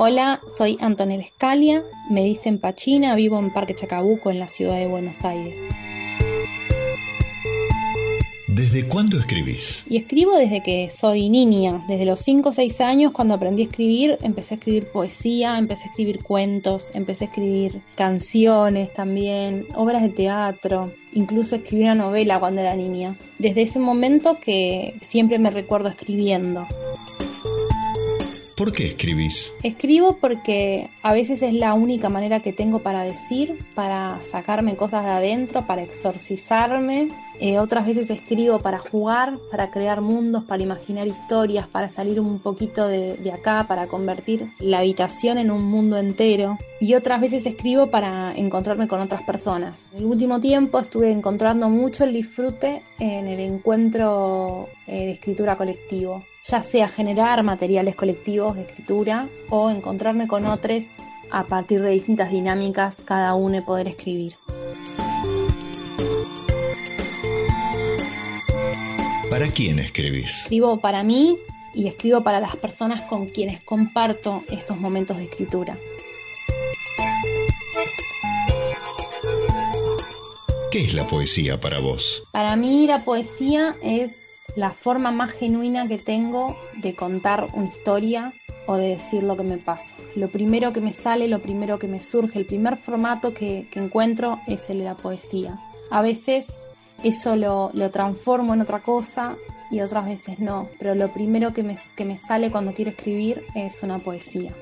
[0.00, 4.88] Hola, soy Antonella Escalia, me dicen Pachina, vivo en Parque Chacabuco, en la ciudad de
[4.88, 5.56] Buenos Aires.
[8.52, 9.84] ¿Desde cuándo escribís?
[9.88, 13.66] Y escribo desde que soy niña, desde los 5 o 6 años cuando aprendí a
[13.66, 20.02] escribir, empecé a escribir poesía, empecé a escribir cuentos, empecé a escribir canciones también, obras
[20.02, 23.16] de teatro, incluso escribí una novela cuando era niña.
[23.38, 26.66] Desde ese momento que siempre me recuerdo escribiendo.
[28.60, 29.54] ¿Por qué escribís?
[29.62, 35.02] Escribo porque a veces es la única manera que tengo para decir, para sacarme cosas
[35.02, 37.08] de adentro, para exorcizarme.
[37.40, 42.38] Eh, otras veces escribo para jugar, para crear mundos, para imaginar historias, para salir un
[42.38, 46.58] poquito de, de acá, para convertir la habitación en un mundo entero.
[46.82, 49.90] Y otras veces escribo para encontrarme con otras personas.
[49.94, 55.56] En el último tiempo estuve encontrando mucho el disfrute en el encuentro eh, de escritura
[55.56, 60.96] colectivo ya sea generar materiales colectivos de escritura o encontrarme con otros
[61.30, 64.36] a partir de distintas dinámicas, cada uno y poder escribir.
[69.30, 70.42] ¿Para quién escribís?
[70.42, 71.38] Escribo para mí
[71.72, 75.78] y escribo para las personas con quienes comparto estos momentos de escritura.
[80.72, 82.22] ¿Qué es la poesía para vos?
[82.32, 88.32] Para mí la poesía es la forma más genuina que tengo de contar una historia
[88.66, 89.96] o de decir lo que me pasa.
[90.14, 93.80] Lo primero que me sale, lo primero que me surge, el primer formato que, que
[93.80, 95.58] encuentro es el de la poesía.
[95.90, 96.70] A veces
[97.02, 99.36] eso lo, lo, transformo en otra cosa
[99.70, 103.44] y otras veces no, pero lo primero que me, que me sale cuando quiero escribir
[103.54, 104.54] es una poesía.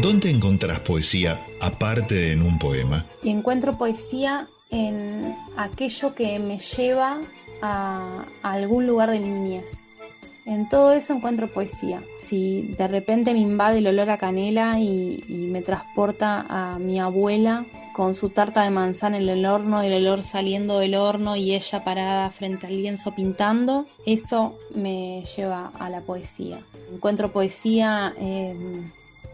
[0.00, 3.06] ¿Dónde encontrás poesía aparte de en un poema?
[3.22, 7.20] Y encuentro poesía en aquello que me lleva
[7.62, 9.92] a, algún lugar de mi niñez.
[10.46, 12.02] En todo eso encuentro poesía.
[12.18, 17.00] Si de repente me invade el olor a canela y, y me transporta a mi
[17.00, 17.64] abuela
[17.94, 21.84] con su tarta de manzana en el horno, el olor saliendo del horno y ella
[21.84, 26.58] parada frente al lienzo pintando, eso me lleva a la poesía.
[26.92, 28.54] Encuentro poesía eh,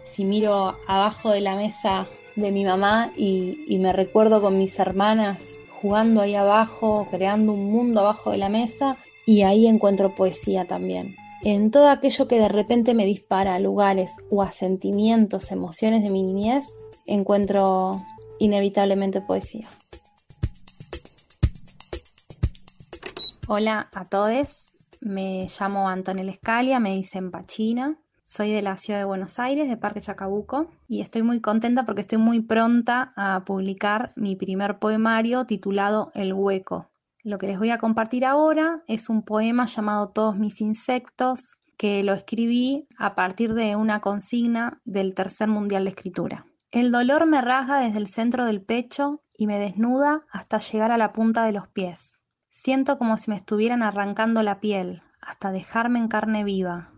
[0.05, 5.59] si miro abajo de la mesa de mi mamá y, me recuerdo con mis hermanas
[5.81, 11.17] jugando ahí abajo, creando un mundo abajo de la mesa y ahí encuentro poesía también.
[11.43, 16.11] En todo aquello que de repente me dispara a lugares o a sentimientos, emociones de
[16.11, 18.05] mi niñez, encuentro
[18.39, 19.69] inevitablemente poesía.
[23.49, 27.99] Hola a todos, me llamo Antonella Escalia, me dicen Pachina,
[28.31, 32.03] soy de la ciudad de Buenos Aires, de Parque Chacabuco, y estoy muy contenta porque
[32.03, 36.93] estoy muy pronta a publicar mi primer poemario titulado El Hueco.
[37.25, 42.05] Lo que les voy a compartir ahora es un poema llamado Todos mis insectos, que
[42.05, 46.47] lo escribí a partir de una consigna del Tercer Mundial de Escritura.
[46.71, 50.99] El dolor me rasga desde el centro del pecho y me desnuda hasta llegar a
[50.99, 52.21] la punta de los pies.
[52.49, 56.93] Siento como si me estuvieran arrancando la piel, hasta dejarme en carne viva.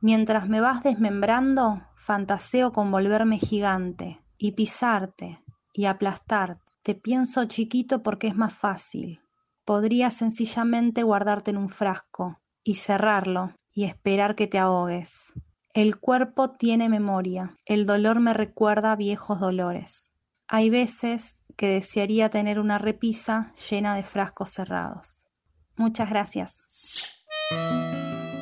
[0.00, 5.42] Mientras me vas desmembrando, fantaseo con volverme gigante y pisarte
[5.72, 6.62] y aplastarte.
[6.82, 9.20] Te pienso chiquito porque es más fácil.
[9.64, 15.32] Podría sencillamente guardarte en un frasco y cerrarlo y esperar que te ahogues.
[15.74, 20.10] El cuerpo tiene memoria, el dolor me recuerda viejos dolores.
[20.48, 25.28] Hay veces que desearía tener una repisa llena de frascos cerrados.
[25.76, 26.68] Muchas gracias.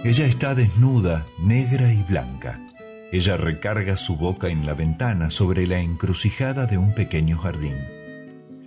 [0.04, 2.60] Ella está desnuda, negra y blanca.
[3.10, 7.74] Ella recarga su boca en la ventana sobre la encrucijada de un pequeño jardín.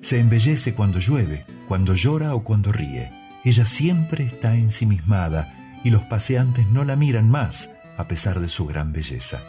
[0.02, 3.12] Se embellece cuando llueve, cuando llora o cuando ríe.
[3.46, 8.66] Ella siempre está ensimismada y los paseantes no la miran más a pesar de su
[8.66, 9.44] gran belleza.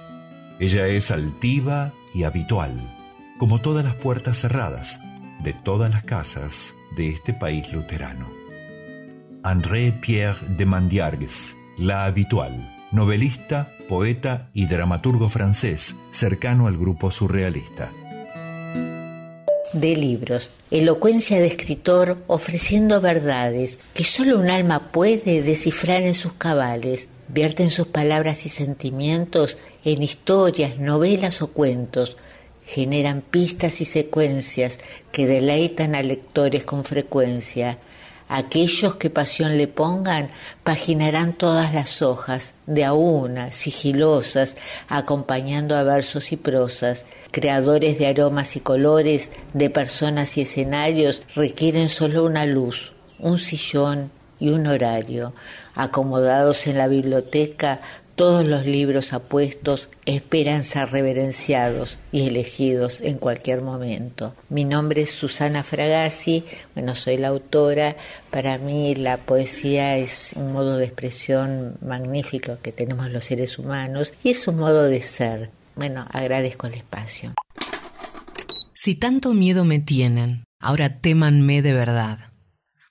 [0.60, 2.74] Ella es altiva y habitual,
[3.38, 5.00] como todas las puertas cerradas
[5.42, 8.28] de todas las casas de este país luterano.
[9.42, 12.52] André Pierre de Mandiargues, la habitual,
[12.90, 17.90] novelista, poeta y dramaturgo francés, cercano al grupo surrealista.
[19.72, 26.32] De libros, elocuencia de escritor ofreciendo verdades que solo un alma puede descifrar en sus
[26.32, 32.16] cabales, vierten sus palabras y sentimientos en historias, novelas o cuentos,
[32.64, 34.80] generan pistas y secuencias
[35.12, 37.78] que deleitan a lectores con frecuencia.
[38.28, 40.30] Aquellos que pasión le pongan
[40.62, 44.56] paginarán todas las hojas, de a una, sigilosas,
[44.88, 47.06] acompañando a versos y prosas.
[47.30, 54.10] Creadores de aromas y colores, de personas y escenarios, requieren solo una luz, un sillón
[54.38, 55.32] y un horario.
[55.74, 57.80] Acomodados en la biblioteca,
[58.18, 64.34] todos los libros apuestos esperan ser reverenciados y elegidos en cualquier momento.
[64.48, 66.42] Mi nombre es Susana Fragasi,
[66.74, 67.96] bueno, soy la autora.
[68.32, 74.12] Para mí la poesía es un modo de expresión magnífico que tenemos los seres humanos
[74.24, 75.50] y es un modo de ser.
[75.76, 77.34] Bueno, agradezco el espacio.
[78.74, 82.32] Si tanto miedo me tienen, ahora témanme de verdad.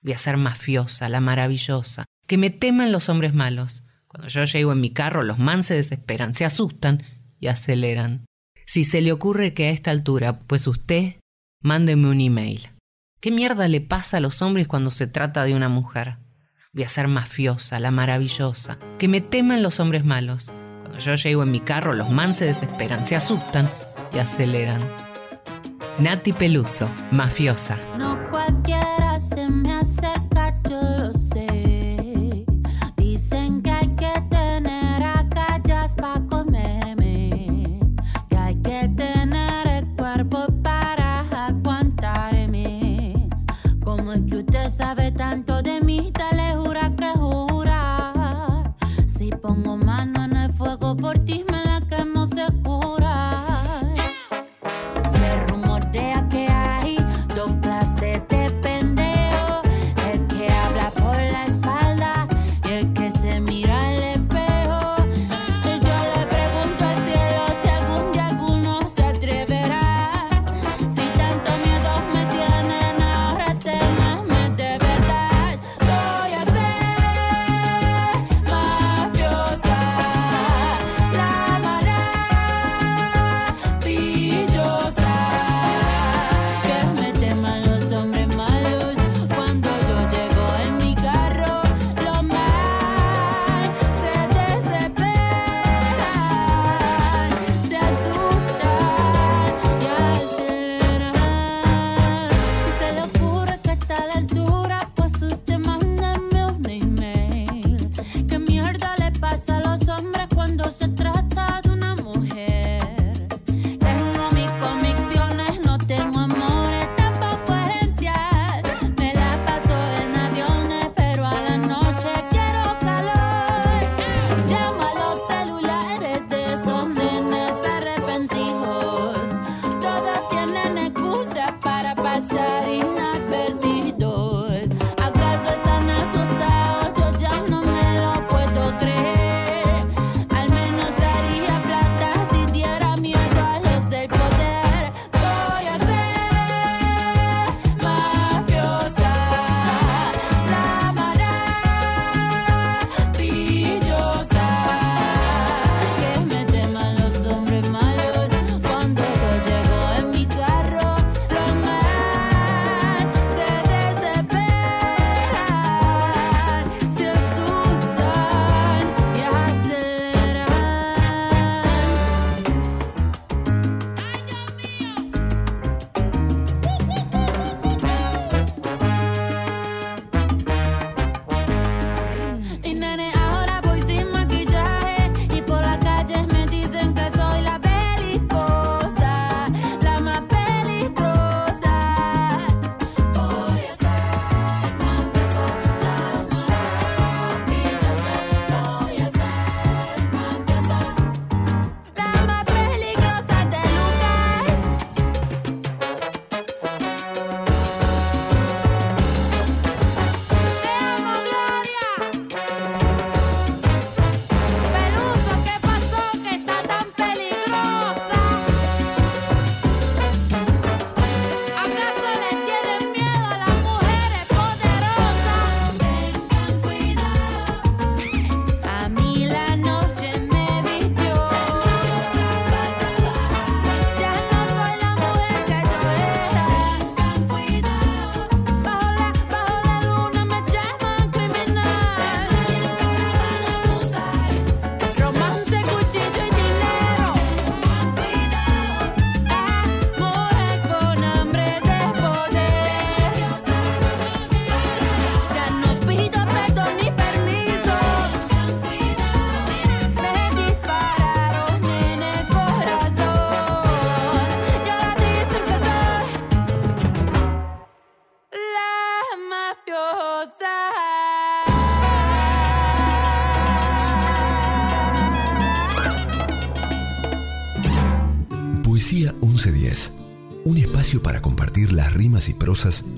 [0.02, 2.06] Voy a ser mafiosa, la maravillosa.
[2.28, 3.84] Que me teman los hombres malos
[4.18, 7.04] cuando yo llego en mi carro, los man se desesperan, se asustan
[7.40, 8.26] y aceleran.
[8.66, 11.18] Si se le ocurre que a esta altura, pues usted,
[11.62, 12.72] mándeme un email.
[13.22, 16.18] ¿Qué mierda le pasa a los hombres cuando se trata de una mujer?
[16.74, 18.80] Voy a ser mafiosa, la maravillosa.
[18.98, 20.52] Que me teman los hombres malos.
[20.80, 23.70] Cuando yo llego en mi carro, los man se desesperan, se asustan
[24.14, 24.82] y aceleran.
[26.00, 27.78] Nati Peluso, mafiosa.
[28.00, 29.07] No cualquiera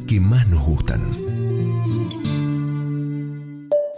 [0.07, 1.01] que más nos gustan.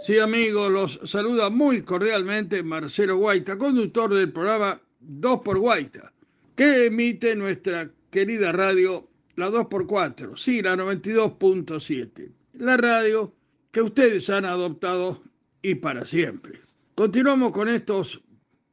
[0.00, 6.10] Sí, amigos, los saluda muy cordialmente Marcelo Guaita, conductor del programa 2 por Guaita,
[6.56, 12.30] que emite nuestra querida radio, la 2x4, sí, la 92.7.
[12.54, 13.34] La radio
[13.72, 15.22] que ustedes han adoptado
[15.60, 16.60] y para siempre.
[16.94, 18.22] Continuamos con estos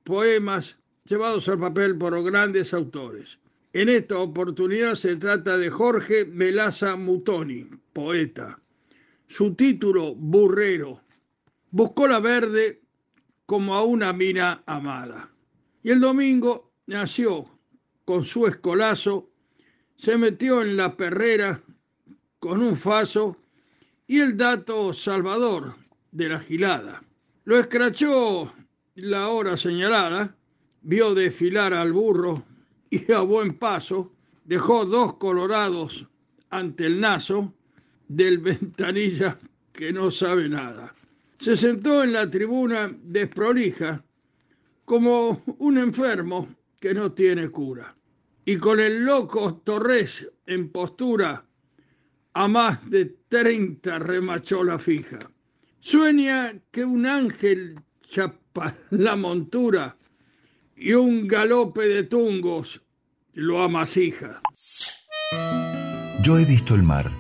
[0.06, 3.38] poemas llevados al papel por grandes autores.
[3.72, 8.60] En esta oportunidad se trata de Jorge Melaza Mutoni, poeta.
[9.28, 11.02] Su título, Burrero.
[11.70, 12.82] Buscó la verde
[13.46, 15.30] como a una mina amada.
[15.84, 17.48] Y el domingo nació
[18.06, 19.30] con su escolazo,
[19.98, 21.62] se metió en la perrera
[22.40, 23.38] con un faso
[24.08, 25.76] y el dato salvador
[26.12, 27.04] de la gilada.
[27.44, 28.52] Lo escrachó
[28.96, 30.36] la hora señalada,
[30.82, 32.49] vio desfilar al burro
[32.90, 34.12] y a buen paso
[34.46, 36.08] dejó dos colorados
[36.50, 37.54] ante el naso
[38.08, 39.38] del ventanilla
[39.72, 40.94] que no sabe nada.
[41.38, 44.04] Se sentó en la tribuna desprolija
[44.86, 47.96] como un enfermo que no tiene cura.
[48.44, 51.46] Y con el loco Torres en postura,
[52.34, 55.20] a más de treinta remachó la fija.
[55.80, 57.80] Sueña que un ángel
[58.10, 59.96] chapa la montura
[60.80, 62.82] y un galope de tungos
[63.34, 64.42] lo amasija.
[66.24, 67.12] Yo he visto el mar,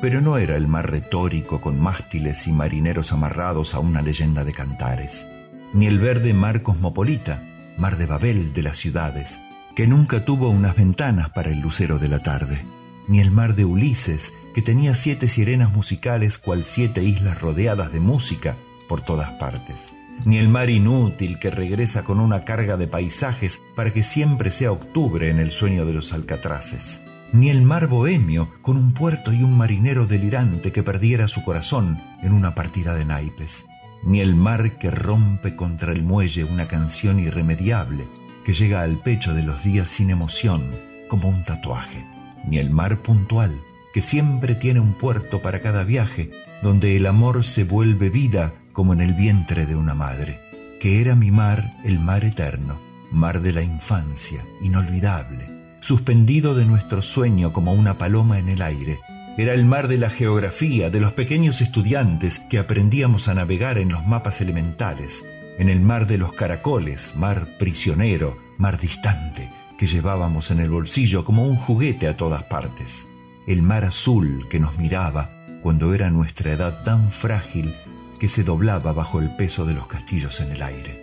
[0.00, 4.52] pero no era el mar retórico con mástiles y marineros amarrados a una leyenda de
[4.52, 5.24] cantares,
[5.72, 7.42] ni el verde mar cosmopolita,
[7.78, 9.38] mar de Babel de las ciudades,
[9.76, 12.64] que nunca tuvo unas ventanas para el lucero de la tarde,
[13.06, 18.00] ni el mar de Ulises, que tenía siete sirenas musicales cual siete islas rodeadas de
[18.00, 18.56] música
[18.88, 19.92] por todas partes
[20.24, 24.72] ni el mar inútil que regresa con una carga de paisajes para que siempre sea
[24.72, 27.00] octubre en el sueño de los alcatraces,
[27.32, 31.98] ni el mar bohemio con un puerto y un marinero delirante que perdiera su corazón
[32.22, 33.64] en una partida de naipes,
[34.04, 38.04] ni el mar que rompe contra el muelle una canción irremediable
[38.44, 40.62] que llega al pecho de los días sin emoción
[41.08, 42.04] como un tatuaje,
[42.48, 43.52] ni el mar puntual
[43.92, 46.30] que siempre tiene un puerto para cada viaje
[46.62, 50.38] donde el amor se vuelve vida como en el vientre de una madre,
[50.80, 52.78] que era mi mar el mar eterno,
[53.10, 55.48] mar de la infancia, inolvidable,
[55.80, 58.98] suspendido de nuestro sueño como una paloma en el aire.
[59.36, 63.90] Era el mar de la geografía, de los pequeños estudiantes que aprendíamos a navegar en
[63.90, 65.24] los mapas elementales,
[65.58, 71.24] en el mar de los caracoles, mar prisionero, mar distante, que llevábamos en el bolsillo
[71.24, 73.06] como un juguete a todas partes.
[73.46, 75.30] El mar azul que nos miraba
[75.62, 77.74] cuando era nuestra edad tan frágil
[78.22, 80.96] que se doblaba bajo el peso de los castillos en el aire.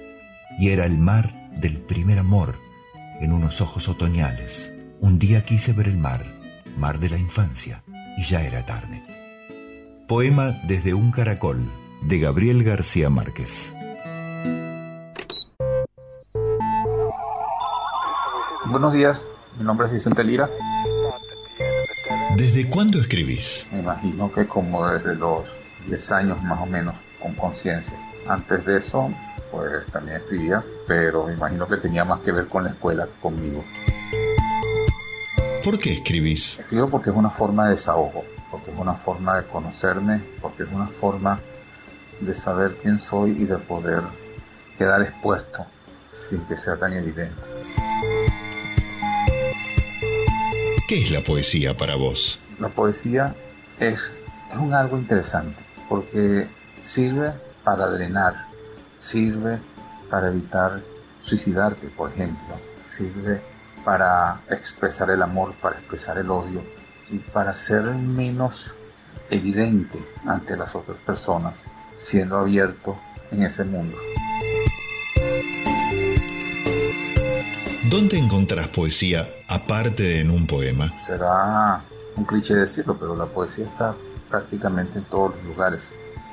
[0.57, 2.55] Y era el mar del primer amor
[3.20, 4.72] en unos ojos otoñales.
[5.01, 6.24] Un día quise ver el mar,
[6.78, 7.84] mar de la infancia,
[8.17, 9.03] y ya era tarde.
[10.07, 11.59] Poema desde un caracol,
[12.03, 13.74] de Gabriel García Márquez.
[18.67, 19.26] Buenos días,
[19.57, 20.49] mi nombre es Vicente Lira.
[22.38, 23.67] ¿Desde cuándo escribís?
[23.74, 25.53] Me imagino que como desde los
[25.86, 27.97] 10 años más o menos con conciencia.
[28.28, 29.11] Antes de eso,
[29.51, 33.22] pues también escribía, pero me imagino que tenía más que ver con la escuela que
[33.22, 33.63] conmigo.
[35.63, 36.59] ¿Por qué escribís?
[36.59, 40.70] Escribo porque es una forma de desahogo, porque es una forma de conocerme, porque es
[40.72, 41.39] una forma
[42.20, 44.01] de saber quién soy y de poder
[44.78, 45.65] quedar expuesto
[46.11, 47.41] sin que sea tan evidente.
[50.88, 52.39] ¿Qué es la poesía para vos?
[52.59, 53.36] La poesía
[53.80, 54.11] es,
[54.51, 56.47] es un algo interesante, porque
[56.82, 58.47] Sirve para drenar,
[58.97, 59.59] sirve
[60.09, 60.82] para evitar
[61.23, 62.55] suicidarte, por ejemplo,
[62.88, 63.41] sirve
[63.84, 66.63] para expresar el amor, para expresar el odio
[67.09, 68.75] y para ser menos
[69.30, 71.65] evidente ante las otras personas,
[71.97, 72.97] siendo abierto
[73.32, 73.97] en ese mundo.
[77.89, 80.93] ¿Dónde encontrás poesía aparte de en un poema?
[80.99, 81.82] Será
[82.15, 83.95] un cliché decirlo, pero la poesía está
[84.30, 85.91] prácticamente en todos los lugares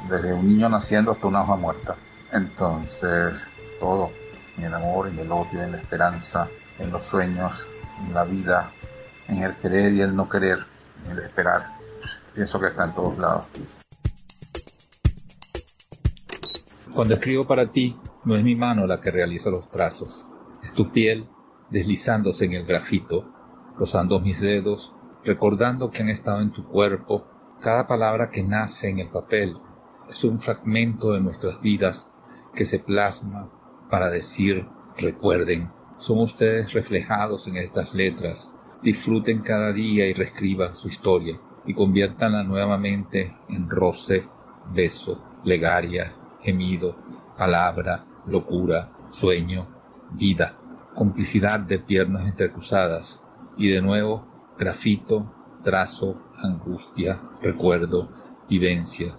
[0.09, 1.97] desde un niño naciendo hasta una hoja muerta.
[2.33, 3.47] Entonces,
[3.81, 4.11] todo,
[4.57, 6.49] en el amor, en el odio, en la esperanza,
[6.79, 7.67] en los sueños,
[8.07, 8.71] en la vida,
[9.29, 10.59] en el querer y el no querer,
[11.05, 11.77] en el esperar.
[12.35, 13.47] Pienso que está en todos lados.
[16.93, 20.27] Cuando escribo para ti, no es mi mano la que realiza los trazos,
[20.63, 21.29] es tu piel
[21.71, 23.33] deslizándose en el grafito,
[23.77, 24.95] rozando mis dedos,
[25.25, 27.27] recordando que han estado en tu cuerpo
[27.61, 29.57] Cada palabra que nace en el papel
[30.09, 32.07] es un fragmento de nuestras vidas
[32.55, 33.51] que se plasma
[33.91, 35.71] para decir recuerden.
[35.99, 38.51] Son ustedes reflejados en estas letras.
[38.83, 44.29] Disfruten cada día y reescriban su historia y conviértanla nuevamente en roce,
[44.73, 46.97] beso, plegaria, gemido,
[47.37, 49.69] palabra, locura, sueño,
[50.13, 50.57] vida,
[50.95, 53.23] complicidad de piernas entrecruzadas
[53.57, 54.27] y de nuevo
[54.59, 55.33] grafito,
[55.63, 58.11] trazo, angustia, recuerdo,
[58.49, 59.17] vivencia.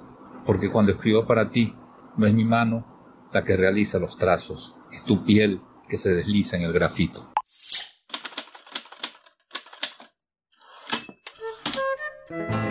[0.47, 1.75] Porque cuando escribo para ti,
[2.15, 6.55] no es mi mano la que realiza los trazos, es tu piel que se desliza
[6.55, 7.33] en el grafito.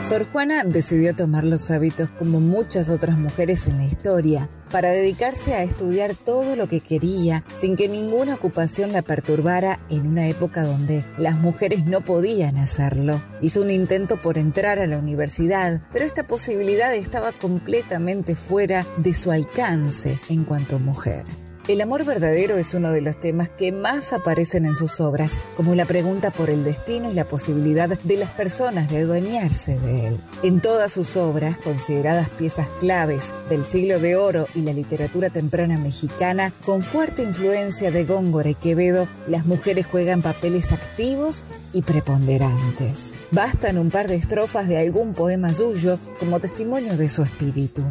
[0.07, 5.53] Sor Juana decidió tomar los hábitos como muchas otras mujeres en la historia, para dedicarse
[5.55, 10.63] a estudiar todo lo que quería sin que ninguna ocupación la perturbara en una época
[10.63, 13.21] donde las mujeres no podían hacerlo.
[13.41, 19.13] Hizo un intento por entrar a la universidad, pero esta posibilidad estaba completamente fuera de
[19.13, 21.25] su alcance en cuanto mujer.
[21.69, 25.75] El amor verdadero es uno de los temas que más aparecen en sus obras, como
[25.75, 30.21] la pregunta por el destino y la posibilidad de las personas de adueñarse de él.
[30.45, 35.77] En todas sus obras, consideradas piezas claves del siglo de oro y la literatura temprana
[35.77, 41.43] mexicana, con fuerte influencia de Góngora y Quevedo, las mujeres juegan papeles activos
[41.73, 43.17] y preponderantes.
[43.33, 47.83] Bastan un par de estrofas de algún poema suyo como testimonio de su espíritu.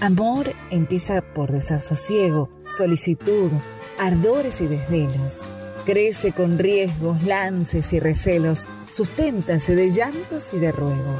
[0.00, 3.50] Amor empieza por desasosiego, solicitud,
[3.98, 5.48] ardores y desvelos.
[5.84, 11.18] Crece con riesgos, lances y recelos, susténtase de llantos y de ruego.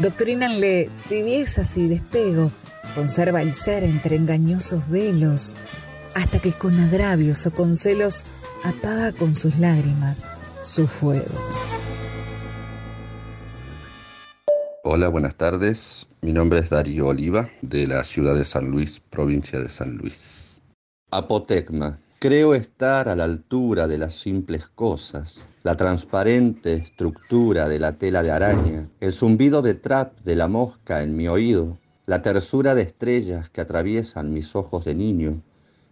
[0.00, 2.50] Doctrínanle tibiezas y despego,
[2.96, 5.54] conserva el ser entre engañosos velos,
[6.14, 8.24] hasta que con agravios o con celos
[8.64, 10.22] apaga con sus lágrimas
[10.60, 11.38] su fuego.
[14.84, 16.08] Hola, buenas tardes.
[16.22, 20.60] Mi nombre es Darío Oliva, de la ciudad de San Luis, provincia de San Luis.
[21.12, 22.00] Apotecma.
[22.18, 28.24] Creo estar a la altura de las simples cosas, la transparente estructura de la tela
[28.24, 32.82] de araña, el zumbido de trap de la mosca en mi oído, la tersura de
[32.82, 35.40] estrellas que atraviesan mis ojos de niño,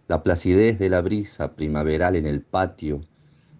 [0.09, 2.99] la placidez de la brisa primaveral en el patio,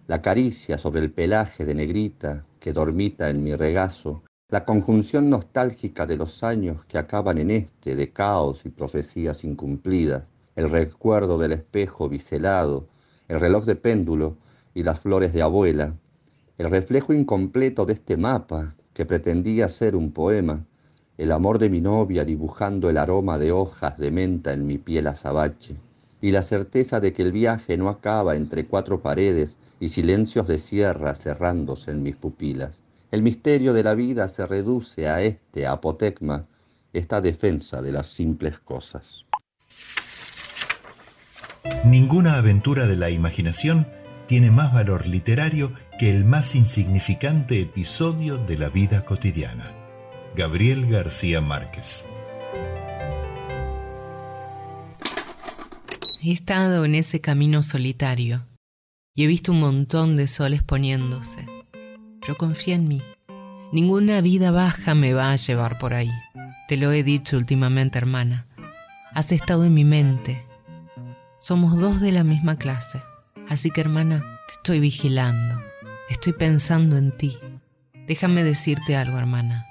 [0.08, 4.22] la caricia sobre el pelaje de negrita que dormita en mi regazo,
[4.52, 10.30] la conjunción nostálgica de los años que acaban en este de caos y profecías incumplidas,
[10.56, 12.86] el recuerdo del espejo biselado,
[13.28, 14.36] el reloj de péndulo
[14.74, 15.94] y las flores de abuela,
[16.58, 20.66] el reflejo incompleto de este mapa que pretendía ser un poema,
[21.16, 25.06] el amor de mi novia dibujando el aroma de hojas de menta en mi piel
[25.06, 25.76] azabache,
[26.20, 30.58] y la certeza de que el viaje no acaba entre cuatro paredes y silencios de
[30.58, 32.81] sierra cerrándose en mis pupilas.
[33.12, 36.46] El misterio de la vida se reduce a este apotecma,
[36.94, 39.26] esta defensa de las simples cosas.
[41.84, 43.86] Ninguna aventura de la imaginación
[44.26, 49.70] tiene más valor literario que el más insignificante episodio de la vida cotidiana.
[50.34, 52.06] Gabriel García Márquez.
[56.22, 58.46] He estado en ese camino solitario
[59.14, 61.61] y he visto un montón de soles poniéndose.
[62.22, 63.02] Pero confía en mí.
[63.72, 66.10] Ninguna vida baja me va a llevar por ahí.
[66.68, 68.46] Te lo he dicho últimamente, hermana.
[69.12, 70.46] Has estado en mi mente.
[71.36, 73.02] Somos dos de la misma clase.
[73.48, 75.60] Así que, hermana, te estoy vigilando.
[76.08, 77.36] Estoy pensando en ti.
[78.06, 79.66] Déjame decirte algo, hermana.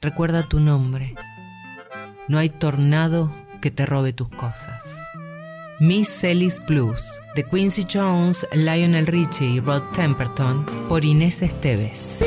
[0.00, 1.14] Recuerda tu nombre.
[2.28, 5.00] No hay tornado que te robe tus cosas.
[5.80, 12.18] Miss Sally's Blues, de Quincy Jones, Lionel Richie y Rod Temperton, por Inés Esteves.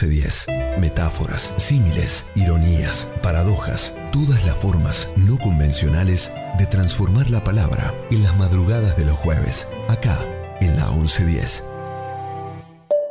[0.00, 0.46] 1110.
[0.80, 8.36] Metáforas, símiles, ironías, paradojas, todas las formas no convencionales de transformar la palabra en las
[8.38, 10.16] madrugadas de los jueves, acá
[10.60, 11.70] en la 1110.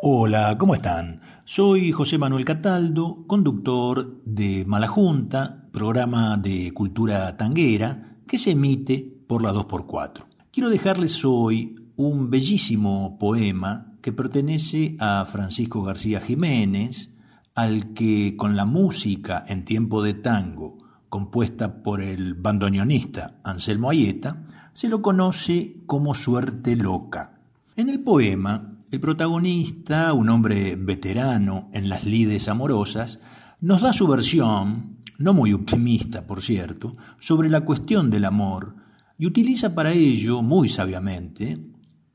[0.01, 1.21] Hola, ¿cómo están?
[1.45, 9.21] Soy José Manuel Cataldo, conductor de Mala Junta, programa de cultura tanguera que se emite
[9.27, 10.25] por la 2x4.
[10.51, 17.11] Quiero dejarles hoy un bellísimo poema que pertenece a Francisco García Jiménez,
[17.55, 20.77] al que con la música en tiempo de tango,
[21.09, 24.43] compuesta por el bandoneonista Anselmo Ayeta,
[24.73, 27.39] se lo conoce como Suerte Loca.
[27.75, 33.19] En el poema, el protagonista, un hombre veterano en las lides amorosas,
[33.61, 38.75] nos da su versión, no muy optimista por cierto, sobre la cuestión del amor,
[39.17, 41.59] y utiliza para ello, muy sabiamente,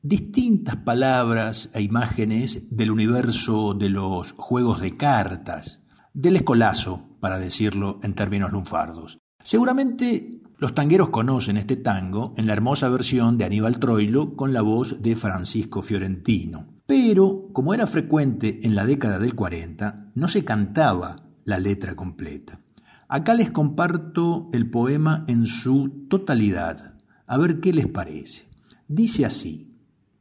[0.05, 5.81] distintas palabras e imágenes del universo de los juegos de cartas,
[6.13, 9.17] del escolazo, para decirlo en términos lunfardos.
[9.41, 14.61] Seguramente los tangueros conocen este tango en la hermosa versión de Aníbal Troilo con la
[14.61, 16.67] voz de Francisco Fiorentino.
[16.85, 22.61] Pero, como era frecuente en la década del 40, no se cantaba la letra completa.
[23.07, 26.93] Acá les comparto el poema en su totalidad,
[27.25, 28.47] a ver qué les parece.
[28.87, 29.74] Dice así,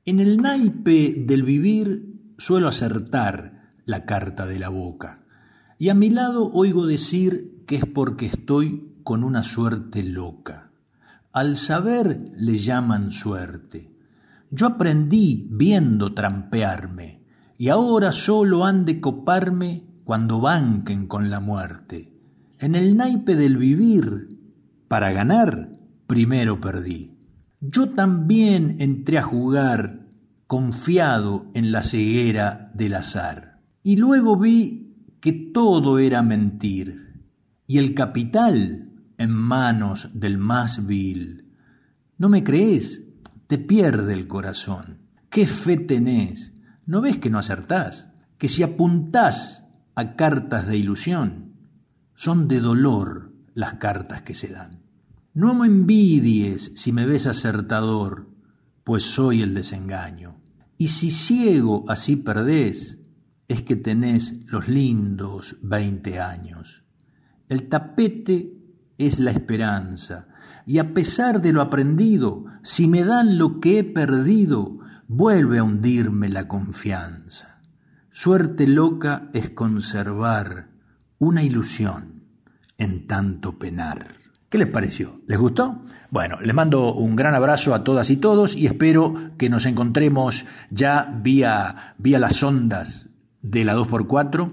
[0.06, 5.24] en el naipe del vivir suelo acertar la carta de la boca,
[5.78, 10.70] y a mi lado oigo decir que es porque estoy con una suerte loca.
[11.32, 13.90] Al saber le llaman suerte.
[14.50, 17.22] Yo aprendí viendo trampearme,
[17.56, 22.12] y ahora solo han de coparme cuando banquen con la muerte.
[22.58, 24.38] En el naipe del vivir,
[24.86, 25.72] para ganar,
[26.06, 27.13] primero perdí.
[27.66, 30.06] Yo también entré a jugar
[30.46, 33.62] confiado en la ceguera del azar.
[33.82, 37.22] Y luego vi que todo era mentir,
[37.66, 41.52] y el capital en manos del más vil.
[42.18, 43.02] ¿No me crees?
[43.46, 44.98] Te pierde el corazón.
[45.30, 46.52] ¿Qué fe tenés?
[46.84, 48.08] ¿No ves que no acertás?
[48.36, 49.64] Que si apuntás
[49.94, 51.54] a cartas de ilusión,
[52.14, 54.83] son de dolor las cartas que se dan.
[55.34, 58.28] No me envidies si me ves acertador,
[58.84, 60.36] pues soy el desengaño.
[60.78, 62.98] Y si ciego así perdés,
[63.48, 66.84] es que tenés los lindos veinte años.
[67.48, 68.52] El tapete
[68.96, 70.28] es la esperanza,
[70.66, 74.78] y a pesar de lo aprendido, si me dan lo que he perdido,
[75.08, 77.60] vuelve a hundirme la confianza.
[78.12, 80.70] Suerte loca es conservar
[81.18, 82.22] una ilusión
[82.78, 84.23] en tanto penar.
[84.54, 85.20] ¿Qué les pareció?
[85.26, 85.82] ¿Les gustó?
[86.10, 90.46] Bueno, les mando un gran abrazo a todas y todos y espero que nos encontremos
[90.70, 93.08] ya vía, vía las ondas
[93.42, 94.52] de la 2x4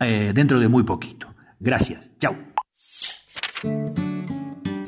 [0.00, 1.34] eh, dentro de muy poquito.
[1.60, 2.10] Gracias.
[2.18, 2.34] Chao.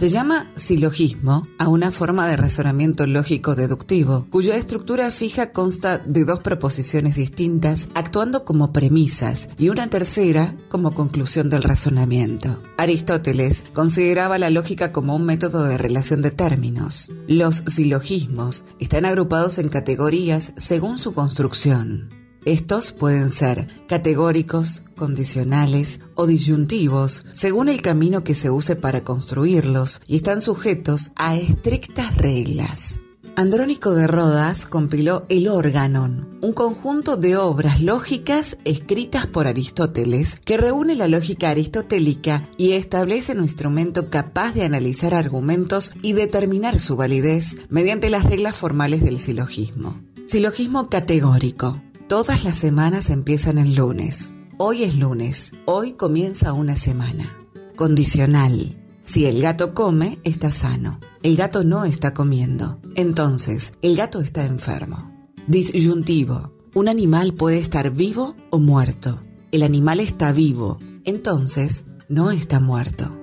[0.05, 6.41] Se llama silogismo a una forma de razonamiento lógico-deductivo, cuya estructura fija consta de dos
[6.41, 12.63] proposiciones distintas actuando como premisas y una tercera como conclusión del razonamiento.
[12.77, 17.11] Aristóteles consideraba la lógica como un método de relación de términos.
[17.27, 22.24] Los silogismos están agrupados en categorías según su construcción.
[22.45, 30.01] Estos pueden ser categóricos, condicionales o disyuntivos, según el camino que se use para construirlos,
[30.07, 32.99] y están sujetos a estrictas reglas.
[33.37, 40.57] Andrónico de Rodas compiló el Organon, un conjunto de obras lógicas escritas por Aristóteles que
[40.57, 46.95] reúne la lógica aristotélica y establece un instrumento capaz de analizar argumentos y determinar su
[46.95, 49.99] validez mediante las reglas formales del silogismo.
[50.27, 51.83] Silogismo categórico.
[52.09, 54.35] Todas las semanas empiezan el lunes.
[54.59, 55.53] Hoy es lunes.
[55.65, 57.35] Hoy comienza una semana.
[57.77, 58.77] Condicional.
[59.01, 61.01] Si el gato come, está sano.
[61.23, 62.79] El gato no está comiendo.
[62.95, 65.11] Entonces, el gato está enfermo.
[65.47, 66.53] Disyuntivo.
[66.75, 69.23] Un animal puede estar vivo o muerto.
[69.51, 70.79] El animal está vivo.
[71.07, 73.19] Entonces, no está muerto.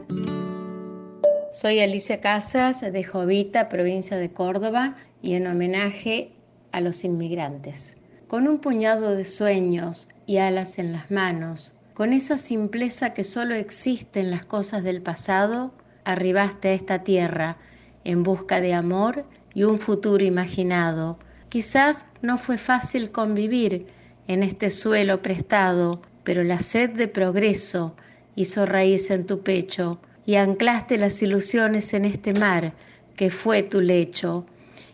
[1.53, 6.34] Soy Alicia Casas de Jovita, provincia de Córdoba, y en homenaje
[6.72, 8.01] a los inmigrantes
[8.32, 13.56] con un puñado de sueños y alas en las manos, con esa simpleza que solo
[13.56, 15.74] existe en las cosas del pasado,
[16.06, 17.58] arribaste a esta tierra
[18.06, 21.20] en busca de amor y un futuro imaginado.
[21.49, 23.88] Quizás no fue fácil convivir
[24.30, 27.98] en este suelo prestado, pero la sed de progreso
[28.38, 32.76] hizo raíz en tu pecho y anclaste las ilusiones en este mar
[33.18, 34.45] que fue tu lecho.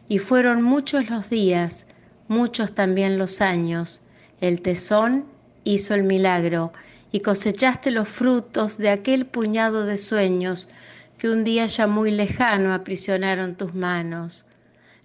[0.09, 1.85] Y fueron muchos los días,
[2.27, 4.01] muchos también los años.
[4.41, 5.25] El tesón
[5.63, 6.71] hizo el milagro
[7.11, 10.69] y cosechaste los frutos de aquel puñado de sueños
[11.17, 14.45] que un día ya muy lejano aprisionaron tus manos.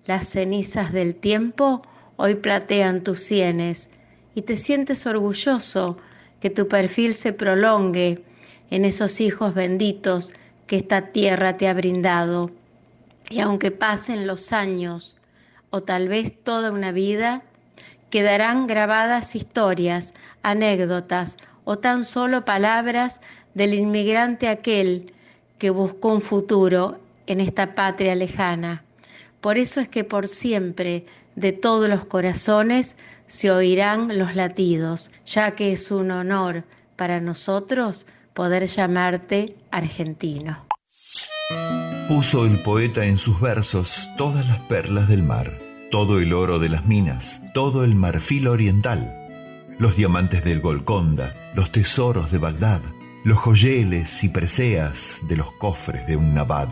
[0.07, 1.82] Las cenizas del tiempo
[2.16, 3.90] hoy platean tus sienes
[4.35, 5.97] y te sientes orgulloso
[6.40, 8.23] que tu perfil se prolongue
[8.70, 10.32] en esos hijos benditos
[10.66, 12.51] que esta tierra te ha brindado.
[13.31, 15.16] Y aunque pasen los años
[15.73, 17.43] o tal vez toda una vida,
[18.11, 23.20] quedarán grabadas historias, anécdotas o tan solo palabras
[23.55, 25.12] del inmigrante aquel
[25.59, 28.85] que buscó un futuro en esta patria lejana.
[29.40, 32.97] Por eso es que por siempre de todos los corazones
[33.27, 36.65] se oirán los latidos, ya que es un honor
[36.97, 40.66] para nosotros poder llamarte argentino.
[42.09, 45.51] Puso el poeta en sus versos todas las perlas del mar,
[45.93, 49.14] todo el oro de las minas, todo el marfil oriental,
[49.78, 52.81] los diamantes del Golconda, los tesoros de Bagdad,
[53.24, 56.69] los joyeles y preseas de los cofres de un nabad.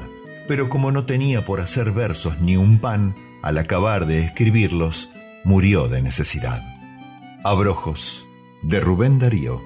[0.48, 5.10] Pero como no tenía por hacer versos ni un pan, al acabar de escribirlos,
[5.44, 6.62] murió de necesidad.
[7.44, 8.24] Abrojos,
[8.62, 9.60] de Rubén Darío.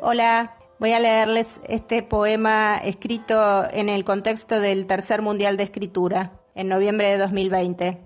[0.00, 6.39] Hola, voy a leerles este poema escrito en el contexto del Tercer Mundial de Escritura,
[6.54, 7.98] en noviembre de 2020.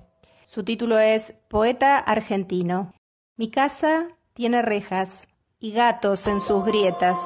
[0.46, 2.92] Su título es Poeta argentino.
[3.36, 5.26] Mi casa tiene rejas
[5.58, 7.18] y gatos en sus grietas.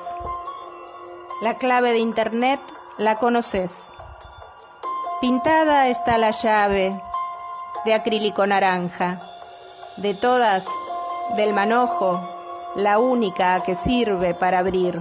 [1.43, 2.61] La clave de Internet
[2.99, 3.93] la conoces.
[5.20, 7.01] Pintada está la llave
[7.85, 9.20] de acrílico naranja.
[9.97, 10.66] De todas,
[11.36, 12.20] del manojo,
[12.74, 15.01] la única que sirve para abrir.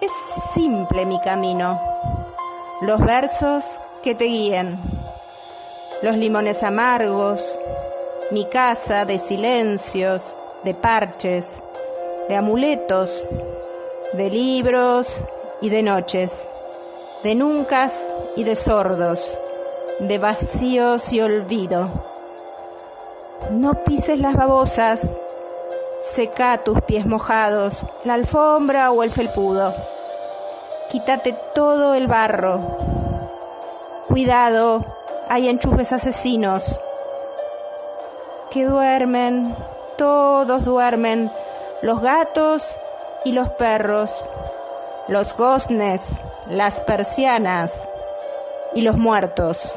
[0.00, 0.12] Es
[0.54, 1.80] simple mi camino.
[2.82, 3.64] Los versos
[4.06, 4.78] que te guíen.
[6.00, 7.44] Los limones amargos.
[8.30, 11.50] Mi casa de silencios, de parches,
[12.28, 13.20] de amuletos,
[14.12, 15.08] de libros
[15.60, 16.46] y de noches,
[17.24, 18.00] de nuncas
[18.36, 19.36] y de sordos,
[19.98, 21.90] de vacíos y olvido.
[23.50, 25.00] No pises las babosas,
[26.00, 29.74] seca tus pies mojados, la alfombra o el felpudo.
[30.90, 33.05] Quítate todo el barro.
[34.08, 34.84] Cuidado,
[35.28, 36.80] hay enchufes asesinos
[38.50, 39.54] que duermen,
[39.98, 41.30] todos duermen,
[41.82, 42.78] los gatos
[43.24, 44.10] y los perros,
[45.08, 47.74] los goznes, las persianas
[48.74, 49.76] y los muertos.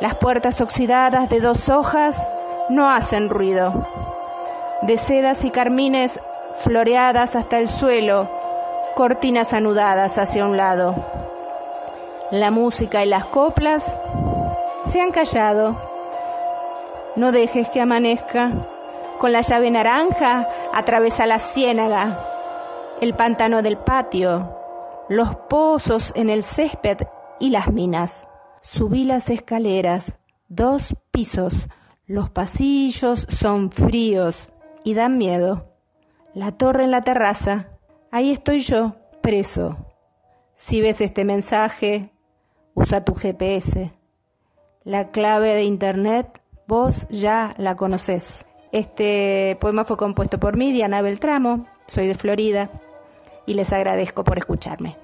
[0.00, 2.26] Las puertas oxidadas de dos hojas
[2.68, 3.86] no hacen ruido.
[4.82, 6.20] De sedas y carmines
[6.60, 8.28] floreadas hasta el suelo,
[8.94, 11.21] cortinas anudadas hacia un lado.
[12.32, 13.94] La música y las coplas
[14.86, 15.78] se han callado.
[17.14, 18.52] No dejes que amanezca.
[19.18, 22.24] Con la llave naranja atravesa la ciénaga,
[23.02, 24.56] el pantano del patio,
[25.10, 27.06] los pozos en el césped
[27.38, 28.26] y las minas.
[28.62, 30.14] Subí las escaleras,
[30.48, 31.54] dos pisos.
[32.06, 34.48] Los pasillos son fríos
[34.84, 35.66] y dan miedo.
[36.32, 37.68] La torre en la terraza.
[38.10, 39.76] Ahí estoy yo, preso.
[40.54, 42.11] Si ves este mensaje,
[42.74, 43.92] usa tu GPS.
[44.84, 48.46] La clave de Internet, vos ya la conocés.
[48.72, 52.70] Este poema fue compuesto por mí, Diana Beltramo, soy de Florida
[53.46, 54.96] y les agradezco por escucharme.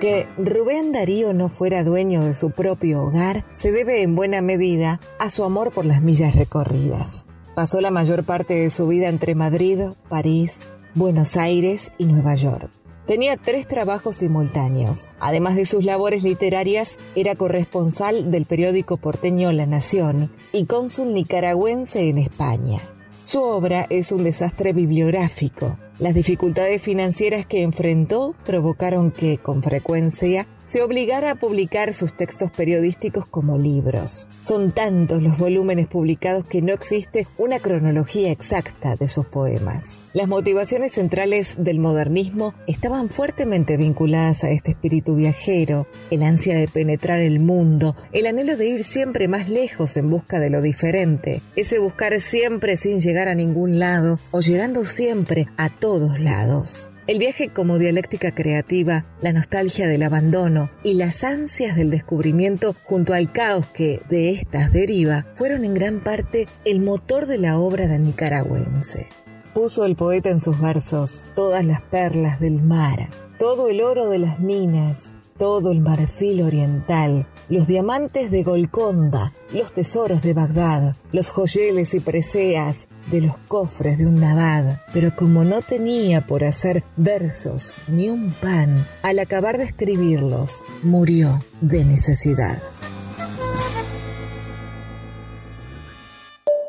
[0.00, 5.00] Que Rubén Darío no fuera dueño de su propio hogar se debe en buena medida
[5.18, 7.26] a su amor por las millas recorridas.
[7.56, 12.77] Pasó la mayor parte de su vida entre Madrid, París, Buenos Aires y Nueva York.
[13.08, 15.08] Tenía tres trabajos simultáneos.
[15.18, 22.10] Además de sus labores literarias, era corresponsal del periódico porteño La Nación y cónsul nicaragüense
[22.10, 22.82] en España.
[23.22, 25.78] Su obra es un desastre bibliográfico.
[25.98, 32.50] Las dificultades financieras que enfrentó provocaron que, con frecuencia, se obligara a publicar sus textos
[32.50, 34.28] periodísticos como libros.
[34.40, 40.02] Son tantos los volúmenes publicados que no existe una cronología exacta de sus poemas.
[40.12, 46.68] Las motivaciones centrales del modernismo estaban fuertemente vinculadas a este espíritu viajero, el ansia de
[46.68, 51.40] penetrar el mundo, el anhelo de ir siempre más lejos en busca de lo diferente,
[51.56, 56.90] ese buscar siempre sin llegar a ningún lado o llegando siempre a todos lados.
[57.08, 63.14] El viaje como dialéctica creativa, la nostalgia del abandono y las ansias del descubrimiento junto
[63.14, 67.86] al caos que de estas deriva fueron en gran parte el motor de la obra
[67.86, 69.08] del nicaragüense.
[69.54, 73.08] Puso el poeta en sus versos todas las perlas del mar,
[73.38, 79.72] todo el oro de las minas, todo el marfil oriental, los diamantes de Golconda, los
[79.72, 84.80] tesoros de Bagdad, los joyeles y preseas de los cofres de un nabad.
[84.92, 91.40] Pero como no tenía por hacer versos ni un pan, al acabar de escribirlos, murió
[91.60, 92.62] de necesidad.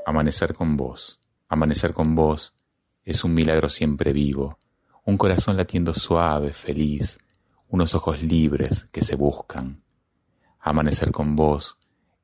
[0.06, 2.53] Amanecer con vos, amanecer con vos
[3.03, 4.60] es un milagro siempre vivo,
[5.06, 7.20] un corazón latiendo suave, feliz,
[7.68, 9.84] unos ojos libres que se buscan.
[10.60, 11.78] Amanecer con vos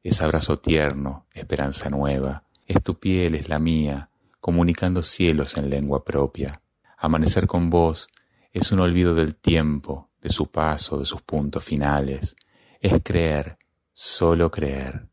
[0.03, 4.09] es abrazo tierno, esperanza nueva, es tu piel, es la mía,
[4.39, 6.61] comunicando cielos en lengua propia.
[6.97, 8.07] Amanecer con vos
[8.51, 12.35] es un olvido del tiempo, de su paso, de sus puntos finales.
[12.79, 13.57] Es creer,
[13.93, 15.07] solo creer.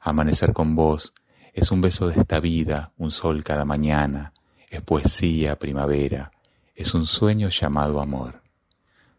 [0.00, 1.12] Amanecer con vos
[1.52, 4.32] es un beso de esta vida, un sol cada mañana,
[4.70, 6.30] es poesía, primavera,
[6.74, 8.42] es un sueño llamado amor.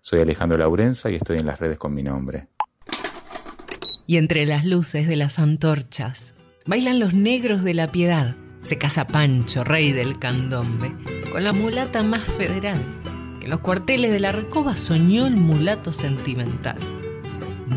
[0.01, 2.47] Soy Alejandro Laurenza y estoy en las redes con mi nombre.
[4.05, 6.33] Y entre las luces de las antorchas
[6.67, 8.35] bailan los negros de la piedad.
[8.61, 10.91] Se casa Pancho, rey del candombe,
[11.31, 12.81] con la mulata más federal.
[13.39, 16.77] Que en los cuarteles de la recoba soñó el mulato sentimental.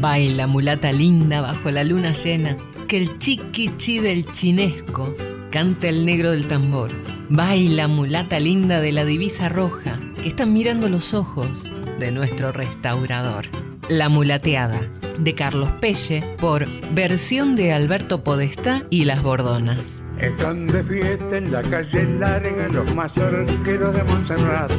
[0.01, 2.57] Baila mulata linda bajo la luna llena,
[2.89, 5.15] que el chiquichi del chinesco
[5.51, 6.91] canta el negro del tambor.
[7.29, 13.47] Baila mulata linda de la divisa roja, que están mirando los ojos de nuestro restaurador.
[13.91, 14.83] La mulateada,
[15.19, 16.65] de Carlos Pelle, por
[16.95, 20.05] versión de Alberto Podestá y Las Bordonas.
[20.21, 24.71] Están de fiesta en la calle larga los mazorqueros de Montserrat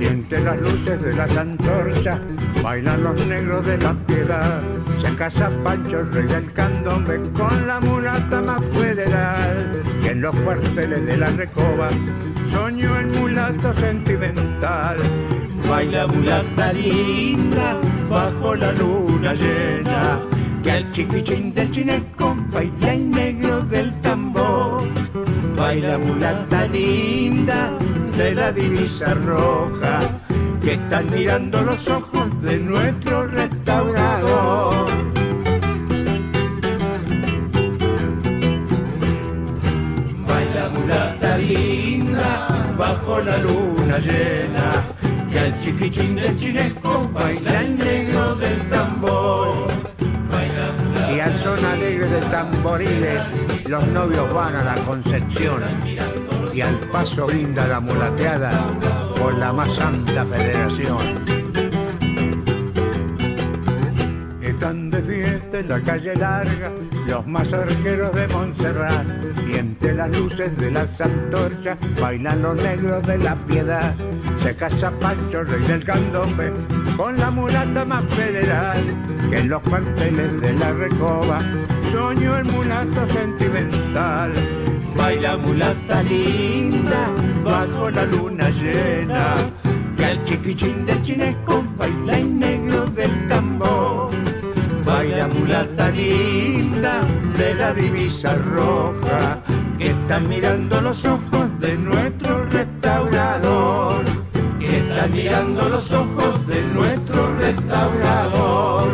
[0.00, 2.20] y entre las luces de las antorchas
[2.62, 4.62] bailan los negros de la piedad.
[4.96, 9.82] Se casa Pancho, rey del candombe, con la mulata más federal.
[10.04, 11.88] Que en los cuarteles de la recoba
[12.48, 14.98] soñó el mulato sentimental.
[15.72, 17.80] Baila mulata linda
[18.10, 20.20] bajo la luna llena.
[20.62, 24.82] Que al chiquichín del chinesco baila el negro del tambor.
[25.56, 27.72] Baila mulata linda
[28.18, 30.00] de la divisa roja.
[30.62, 34.90] Que están mirando los ojos de nuestro restaurador.
[40.28, 44.91] Baila mulata linda bajo la luna llena.
[45.32, 49.68] Que al chiquichín del chinesco baila el negro del tambor.
[51.14, 53.22] Y al son alegre de tamboriles,
[53.68, 55.62] los novios van a la Concepción.
[56.52, 58.66] Y al paso brinda la mulateada
[59.18, 61.24] por la más santa federación.
[64.42, 66.70] Están de fiesta en la calle larga
[67.06, 69.06] los mazorqueros de Montserrat
[69.48, 73.94] y entre las luces de las antorchas bailan los negros de la piedad.
[74.42, 76.52] Se casa Pancho, rey del candombe,
[76.96, 78.82] con la mulata más federal
[79.30, 81.38] que en los cuarteles de la recoba
[81.92, 84.32] soñó el mulato sentimental.
[84.96, 87.08] Baila mulata linda
[87.44, 89.36] bajo la luna llena,
[89.96, 94.10] que al chiquichín del chinesco baila el negro del tambor.
[94.84, 97.02] Baila mulata linda
[97.38, 99.38] de la divisa roja,
[99.78, 102.21] que está mirando los ojos de nuestro
[105.22, 108.90] mirando los ojos de nuestro restaurador.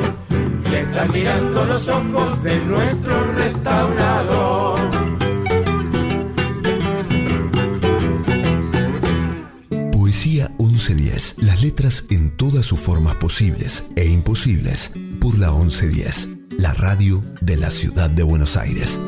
[0.68, 4.78] Que está mirando los ojos de nuestro restaurador.
[9.90, 11.36] Poesía 1110.
[11.44, 16.28] Las letras en todas sus formas posibles e imposibles por la 1110.
[16.58, 19.00] La radio de la ciudad de Buenos Aires.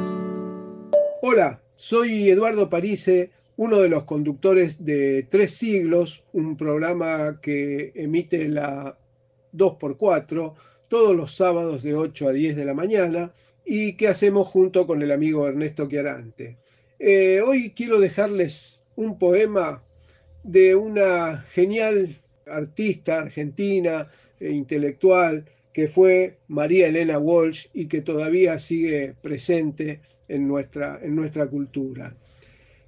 [1.20, 3.30] Hola, soy Eduardo Parise,
[3.60, 8.96] uno de los conductores de Tres Siglos, un programa que emite la
[9.52, 10.54] 2x4
[10.88, 13.34] todos los sábados de 8 a 10 de la mañana
[13.66, 16.56] y que hacemos junto con el amigo Ernesto Chiarante.
[16.98, 19.82] Eh, hoy quiero dejarles un poema
[20.42, 24.08] de una genial artista argentina
[24.40, 31.14] e intelectual que fue María Elena Walsh y que todavía sigue presente en nuestra, en
[31.14, 32.16] nuestra cultura.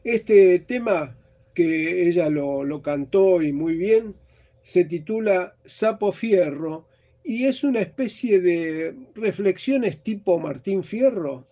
[0.04, 1.16] Este tema
[1.54, 4.16] que ella lo, cantó y muy bien
[4.62, 6.86] se titula Sapo Fierro
[7.22, 11.46] y es una especie de reflexiones tipo Martín Fierro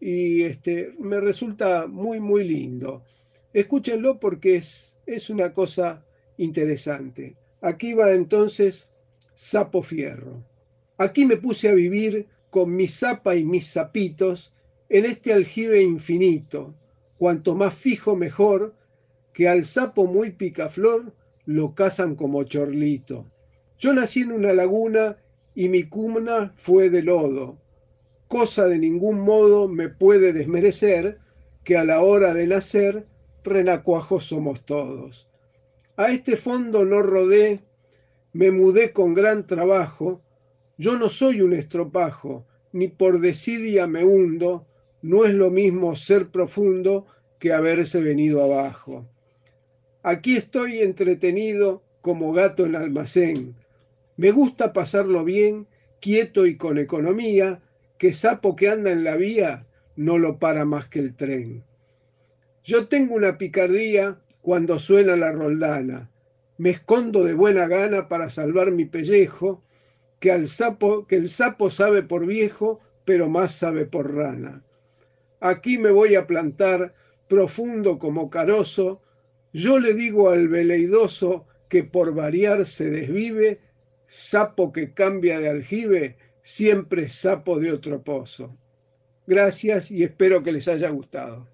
[0.00, 3.02] y este, me resulta muy muy lindo.
[3.54, 6.04] Escúchenlo porque es, es una cosa
[6.36, 7.36] interesante.
[7.62, 8.90] Aquí va entonces
[9.34, 10.44] Sapo Fierro.
[10.98, 14.52] Aquí me puse a vivir con mi zapa y mis zapitos
[14.90, 16.74] en este aljibe infinito,
[17.24, 18.74] cuanto más fijo mejor,
[19.32, 21.14] que al sapo muy picaflor
[21.46, 23.24] lo cazan como chorlito.
[23.78, 25.16] Yo nací en una laguna
[25.54, 27.56] y mi cuna fue de lodo,
[28.28, 31.18] cosa de ningún modo me puede desmerecer
[31.64, 33.06] que a la hora de nacer
[33.42, 35.26] renacuajos somos todos.
[35.96, 37.62] A este fondo no rodé,
[38.34, 40.20] me mudé con gran trabajo,
[40.76, 44.66] yo no soy un estropajo, ni por desidia me hundo,
[45.00, 47.06] no es lo mismo ser profundo
[47.44, 49.06] que haberse venido abajo.
[50.02, 53.54] Aquí estoy entretenido como gato en almacén.
[54.16, 55.66] Me gusta pasarlo bien,
[56.00, 57.60] quieto y con economía,
[57.98, 61.62] que sapo que anda en la vía no lo para más que el tren.
[62.64, 66.08] Yo tengo una picardía cuando suena la roldana.
[66.56, 69.62] Me escondo de buena gana para salvar mi pellejo,
[70.18, 74.62] que, al sapo, que el sapo sabe por viejo, pero más sabe por rana.
[75.40, 76.94] Aquí me voy a plantar
[77.28, 79.02] profundo como carozo.
[79.52, 83.60] Yo le digo al veleidoso que por variar se desvive,
[84.06, 88.56] sapo que cambia de aljibe, siempre sapo de otro pozo.
[89.26, 91.48] Gracias y espero que les haya gustado.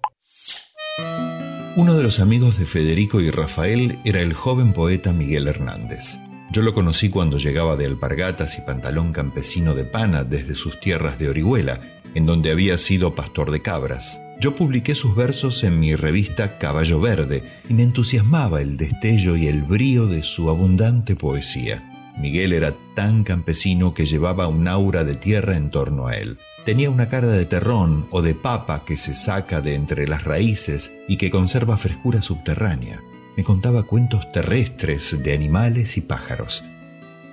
[1.77, 6.17] Uno de los amigos de Federico y Rafael era el joven poeta Miguel Hernández.
[6.51, 11.17] Yo lo conocí cuando llegaba de alpargatas y pantalón campesino de pana desde sus tierras
[11.17, 11.79] de Orihuela,
[12.13, 14.19] en donde había sido pastor de cabras.
[14.41, 19.45] Yo publiqué sus versos en mi revista Caballo Verde y me entusiasmaba el destello y
[19.45, 21.79] el brío de su abundante poesía.
[22.17, 26.39] Miguel era tan campesino que llevaba un aura de tierra en torno a él.
[26.65, 30.91] Tenía una cara de terrón o de papa que se saca de entre las raíces
[31.07, 32.99] y que conserva frescura subterránea.
[33.37, 36.63] Me contaba cuentos terrestres de animales y pájaros.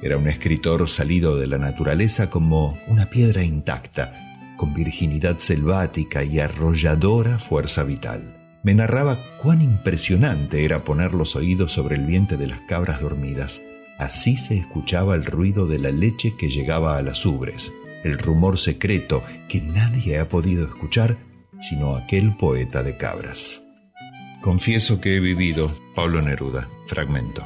[0.03, 4.13] Era un escritor salido de la naturaleza como una piedra intacta,
[4.59, 8.35] con virginidad selvática y arrolladora fuerza vital.
[8.63, 13.63] Me narraba cuán impresionante era poner los oídos sobre el vientre de las cabras dormidas.
[13.99, 17.73] Así se escuchaba el ruido de la leche que llegaba a las ubres,
[18.05, 21.17] el rumor secreto que nadie ha podido escuchar
[21.61, 23.63] sino aquel poeta de cabras.
[24.43, 27.43] Confieso que he vivido Pablo Neruda, fragmento.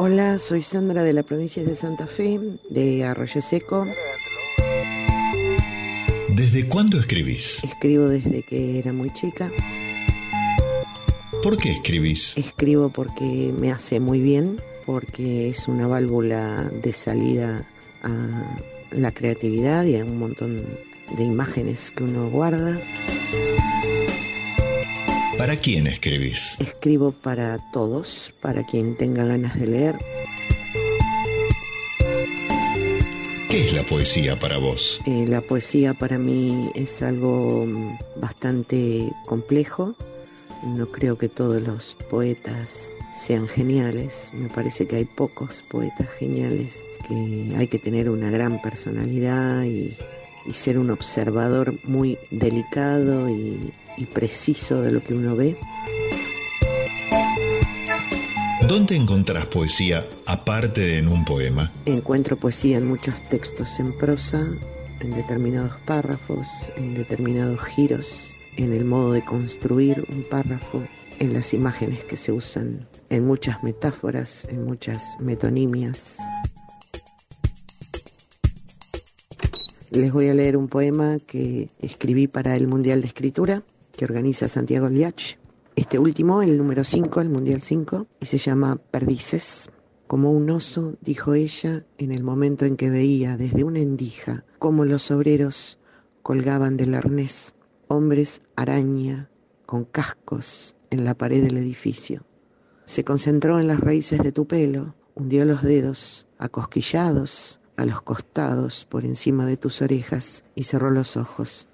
[0.00, 2.38] Hola, soy Sandra de la provincia de Santa Fe,
[2.70, 3.84] de Arroyo Seco.
[6.28, 7.58] ¿Desde cuándo escribís?
[7.64, 9.50] Escribo desde que era muy chica.
[11.42, 12.38] ¿Por qué escribís?
[12.38, 17.66] Escribo porque me hace muy bien, porque es una válvula de salida
[18.04, 18.56] a
[18.92, 20.64] la creatividad y a un montón
[21.16, 22.80] de imágenes que uno guarda.
[25.48, 26.56] ¿Para quién escribís?
[26.60, 29.98] Escribo para todos, para quien tenga ganas de leer.
[33.48, 35.00] ¿Qué es la poesía para vos?
[35.06, 39.96] Eh, la poesía para mí es algo mm, bastante complejo.
[40.64, 44.30] No creo que todos los poetas sean geniales.
[44.34, 49.96] Me parece que hay pocos poetas geniales, que hay que tener una gran personalidad y,
[50.44, 55.58] y ser un observador muy delicado y, y preciso de lo que uno ve.
[58.68, 61.72] ¿Dónde encontrás poesía aparte de en un poema?
[61.86, 64.46] Encuentro poesía en muchos textos en prosa,
[65.00, 70.82] en determinados párrafos, en determinados giros, en el modo de construir un párrafo,
[71.18, 76.18] en las imágenes que se usan, en muchas metáforas, en muchas metonimias.
[79.90, 83.62] Les voy a leer un poema que escribí para el Mundial de Escritura
[83.98, 85.38] que organiza Santiago Liach.
[85.74, 89.70] Este último, el número 5, el Mundial 5, y se llama Perdices.
[90.06, 94.84] Como un oso, dijo ella, en el momento en que veía desde una endija cómo
[94.84, 95.80] los obreros
[96.22, 97.54] colgaban del arnés,
[97.88, 99.30] hombres araña
[99.66, 102.24] con cascos en la pared del edificio.
[102.84, 108.86] Se concentró en las raíces de tu pelo, hundió los dedos, acosquillados, a los costados,
[108.86, 111.68] por encima de tus orejas, y cerró los ojos.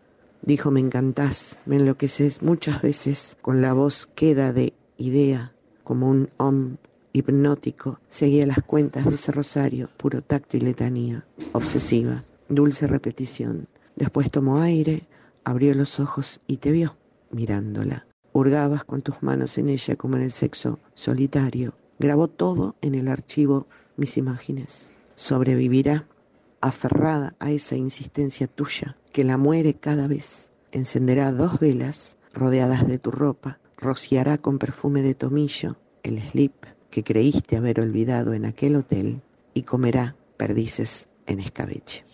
[0.47, 5.55] Dijo, me encantás, me enloqueces muchas veces con la voz queda de idea,
[5.85, 6.77] como un om
[7.15, 13.69] hipnótico, seguía las cuentas de ese rosario, puro tacto y letanía, obsesiva, dulce repetición.
[13.97, 15.07] Después tomó aire,
[15.45, 16.97] abrió los ojos y te vio,
[17.31, 18.07] mirándola.
[18.35, 21.73] Hurgabas con tus manos en ella como en el sexo solitario.
[21.99, 23.67] Grabó todo en el archivo
[23.97, 24.91] mis imágenes.
[25.15, 26.07] Sobrevivirá
[26.65, 30.53] aferrada a esa insistencia tuya, que la muere cada vez.
[30.73, 36.55] Encenderá dos velas rodeadas de tu ropa, rociará con perfume de tomillo el slip
[36.91, 39.23] que creíste haber olvidado en aquel hotel
[39.53, 42.05] y comerá perdices en escabeche.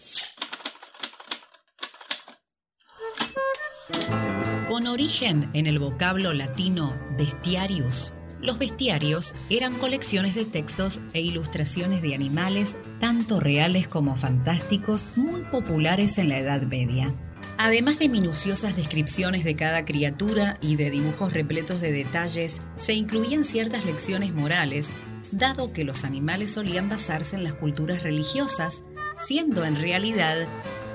[4.68, 12.02] Con origen en el vocablo latino bestiarius, los bestiarios eran colecciones de textos e ilustraciones
[12.02, 17.12] de animales, tanto reales como fantásticos, muy populares en la Edad Media.
[17.58, 23.44] Además de minuciosas descripciones de cada criatura y de dibujos repletos de detalles, se incluían
[23.44, 24.92] ciertas lecciones morales,
[25.30, 28.82] dado que los animales solían basarse en las culturas religiosas,
[29.26, 30.48] siendo en realidad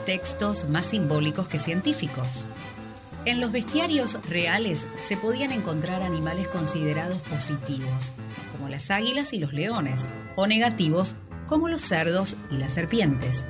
[0.08, 2.48] textos más simbólicos que científicos.
[3.26, 8.14] En los bestiarios reales se podían encontrar animales considerados positivos,
[8.52, 11.16] como las águilas y los leones, o negativos,
[11.48, 13.48] como los cerdos y las serpientes.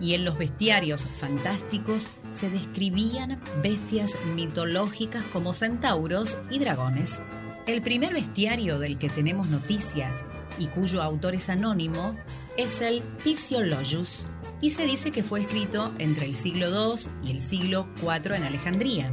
[0.00, 7.20] Y en los bestiarios fantásticos se describían bestias mitológicas como centauros y dragones.
[7.66, 10.10] El primer bestiario del que tenemos noticia
[10.58, 12.16] y cuyo autor es anónimo
[12.56, 14.26] es el Physiologus,
[14.60, 18.44] y se dice que fue escrito entre el siglo II y el siglo IV en
[18.44, 19.12] Alejandría.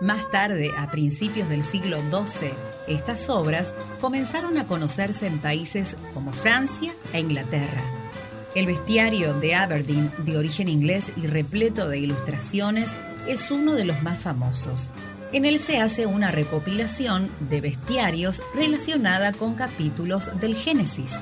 [0.00, 2.50] Más tarde, a principios del siglo XII,
[2.88, 7.82] estas obras comenzaron a conocerse en países como Francia e Inglaterra.
[8.54, 12.92] El bestiario de Aberdeen, de origen inglés y repleto de ilustraciones,
[13.28, 14.90] es uno de los más famosos.
[15.32, 21.12] En él se hace una recopilación de bestiarios relacionada con capítulos del Génesis.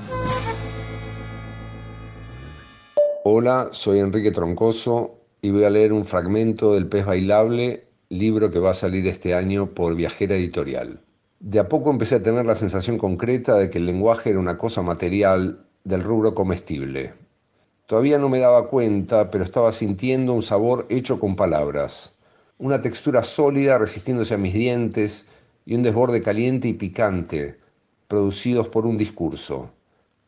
[3.33, 8.59] Hola, soy Enrique Troncoso y voy a leer un fragmento del Pez Bailable, libro que
[8.59, 11.01] va a salir este año por Viajera Editorial.
[11.39, 14.59] De a poco empecé a tener la sensación concreta de que el lenguaje era una
[14.59, 17.15] cosa material del rubro comestible.
[17.87, 22.15] Todavía no me daba cuenta, pero estaba sintiendo un sabor hecho con palabras,
[22.59, 25.27] una textura sólida resistiéndose a mis dientes
[25.65, 27.61] y un desborde caliente y picante,
[28.09, 29.71] producidos por un discurso,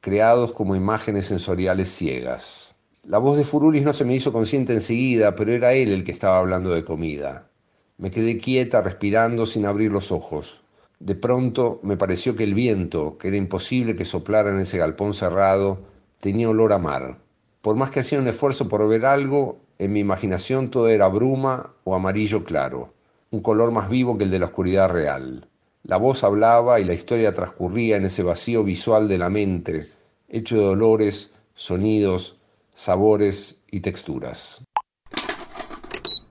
[0.00, 2.71] creados como imágenes sensoriales ciegas.
[3.04, 6.12] La voz de Furulis no se me hizo consciente enseguida, pero era él el que
[6.12, 7.50] estaba hablando de comida.
[7.98, 10.62] Me quedé quieta, respirando sin abrir los ojos.
[11.00, 15.14] De pronto me pareció que el viento, que era imposible que soplara en ese galpón
[15.14, 15.80] cerrado,
[16.20, 17.18] tenía olor a mar.
[17.60, 21.74] Por más que hacía un esfuerzo por ver algo, en mi imaginación todo era bruma
[21.82, 22.94] o amarillo claro,
[23.32, 25.48] un color más vivo que el de la oscuridad real.
[25.82, 29.88] La voz hablaba y la historia transcurría en ese vacío visual de la mente,
[30.28, 32.38] hecho de olores, sonidos,
[32.74, 34.62] sabores y texturas.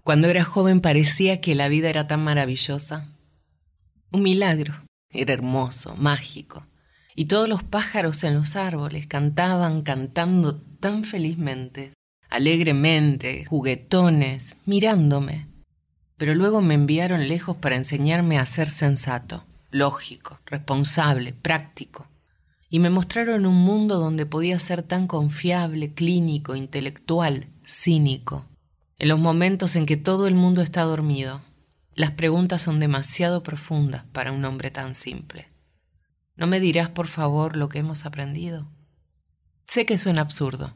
[0.04, 3.06] Cuando era joven parecía que la vida era tan maravillosa.
[4.12, 4.74] Un milagro.
[5.10, 6.66] Era hermoso, mágico.
[7.16, 11.94] Y todos los pájaros en los árboles cantaban cantando tan felizmente,
[12.30, 15.48] alegremente, juguetones, mirándome.
[16.18, 22.11] Pero luego me enviaron lejos para enseñarme a ser sensato, lógico, responsable, práctico
[22.74, 28.46] y me mostraron un mundo donde podía ser tan confiable, clínico, intelectual, cínico.
[28.98, 31.42] En los momentos en que todo el mundo está dormido,
[31.96, 35.50] las preguntas son demasiado profundas para un hombre tan simple.
[36.38, 38.66] ¿No me dirás, por favor, lo que hemos aprendido?
[39.68, 40.74] Sé que suena absurdo.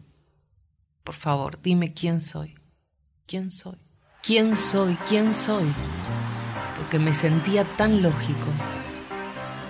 [1.05, 2.55] Por favor, dime quién soy.
[3.25, 3.77] ¿Quién soy?
[4.21, 4.95] ¿Quién soy?
[5.07, 5.71] ¿Quién soy?
[6.77, 8.74] Porque me sentía tan lógico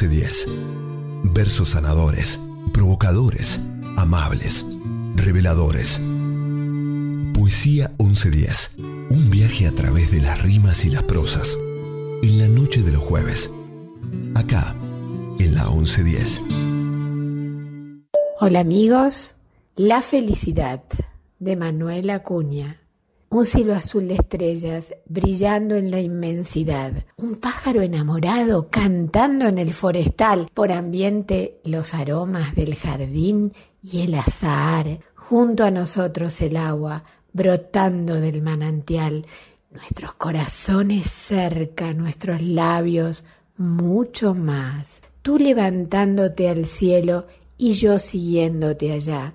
[0.00, 0.46] 1110.
[1.34, 2.40] Versos sanadores,
[2.72, 3.60] provocadores,
[3.98, 4.64] amables,
[5.14, 6.00] reveladores.
[7.34, 8.76] Poesía 1110.
[9.10, 11.58] Un viaje a través de las rimas y las prosas.
[12.22, 13.54] En la noche de los jueves.
[14.34, 14.74] Acá,
[15.38, 16.42] en la 1110.
[18.40, 19.34] Hola amigos,
[19.76, 20.82] La felicidad
[21.38, 22.79] de Manuel Acuña.
[23.32, 27.04] Un cielo azul de estrellas brillando en la inmensidad.
[27.16, 30.50] Un pájaro enamorado cantando en el forestal.
[30.52, 33.52] Por ambiente los aromas del jardín
[33.84, 34.98] y el azahar.
[35.14, 39.24] Junto a nosotros el agua brotando del manantial.
[39.70, 43.24] Nuestros corazones cerca, nuestros labios
[43.56, 45.02] mucho más.
[45.22, 49.34] Tú levantándote al cielo y yo siguiéndote allá.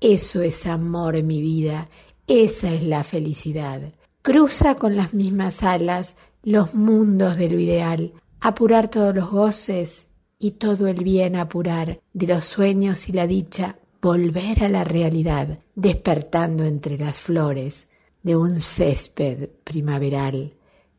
[0.00, 1.90] Eso es amor, mi vida
[2.26, 3.92] esa es la felicidad.
[4.22, 10.08] Cruza con las mismas alas los mundos de lo ideal, apurar todos los goces
[10.38, 15.60] y todo el bien apurar de los sueños y la dicha, volver a la realidad,
[15.74, 17.88] despertando entre las flores
[18.22, 20.54] de un césped primaveral,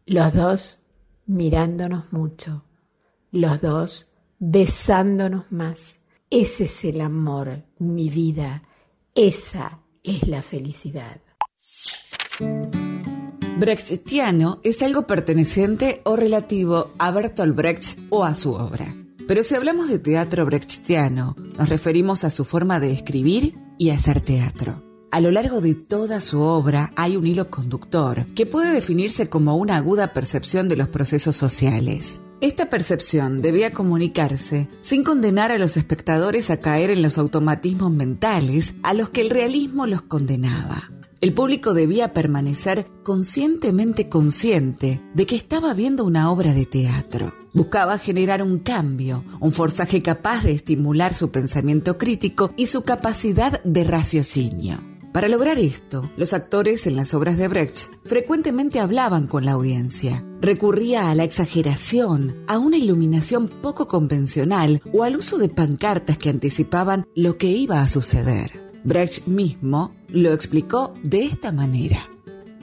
[0.06, 0.80] los dos
[1.26, 2.64] mirándonos mucho,
[3.32, 6.00] los dos besándonos más.
[6.30, 8.64] Ese es el amor, mi vida,
[9.16, 11.22] esa es la felicidad.
[13.60, 18.88] Brechtiano es algo perteneciente o relativo a Bertolt Brecht o a su obra.
[19.28, 24.22] Pero si hablamos de teatro brechtiano, nos referimos a su forma de escribir y hacer
[24.22, 24.87] teatro.
[25.18, 29.58] A lo largo de toda su obra hay un hilo conductor que puede definirse como
[29.58, 32.22] una aguda percepción de los procesos sociales.
[32.40, 38.76] Esta percepción debía comunicarse sin condenar a los espectadores a caer en los automatismos mentales
[38.84, 40.92] a los que el realismo los condenaba.
[41.20, 47.34] El público debía permanecer conscientemente consciente de que estaba viendo una obra de teatro.
[47.56, 53.64] Buscaba generar un cambio, un forzaje capaz de estimular su pensamiento crítico y su capacidad
[53.64, 54.78] de raciocinio.
[55.18, 60.24] Para lograr esto, los actores en las obras de Brecht frecuentemente hablaban con la audiencia.
[60.42, 66.30] Recurría a la exageración, a una iluminación poco convencional o al uso de pancartas que
[66.30, 68.52] anticipaban lo que iba a suceder.
[68.84, 72.08] Brecht mismo lo explicó de esta manera.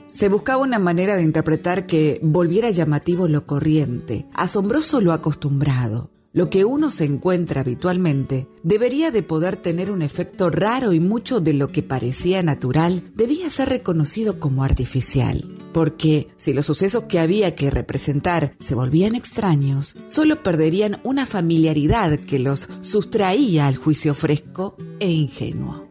[0.07, 6.49] Se buscaba una manera de interpretar que volviera llamativo lo corriente, asombroso lo acostumbrado, lo
[6.49, 11.53] que uno se encuentra habitualmente debería de poder tener un efecto raro y mucho de
[11.53, 15.45] lo que parecía natural debía ser reconocido como artificial.
[15.73, 22.19] Porque si los sucesos que había que representar se volvían extraños, solo perderían una familiaridad
[22.19, 25.87] que los sustraía al juicio fresco e ingenuo.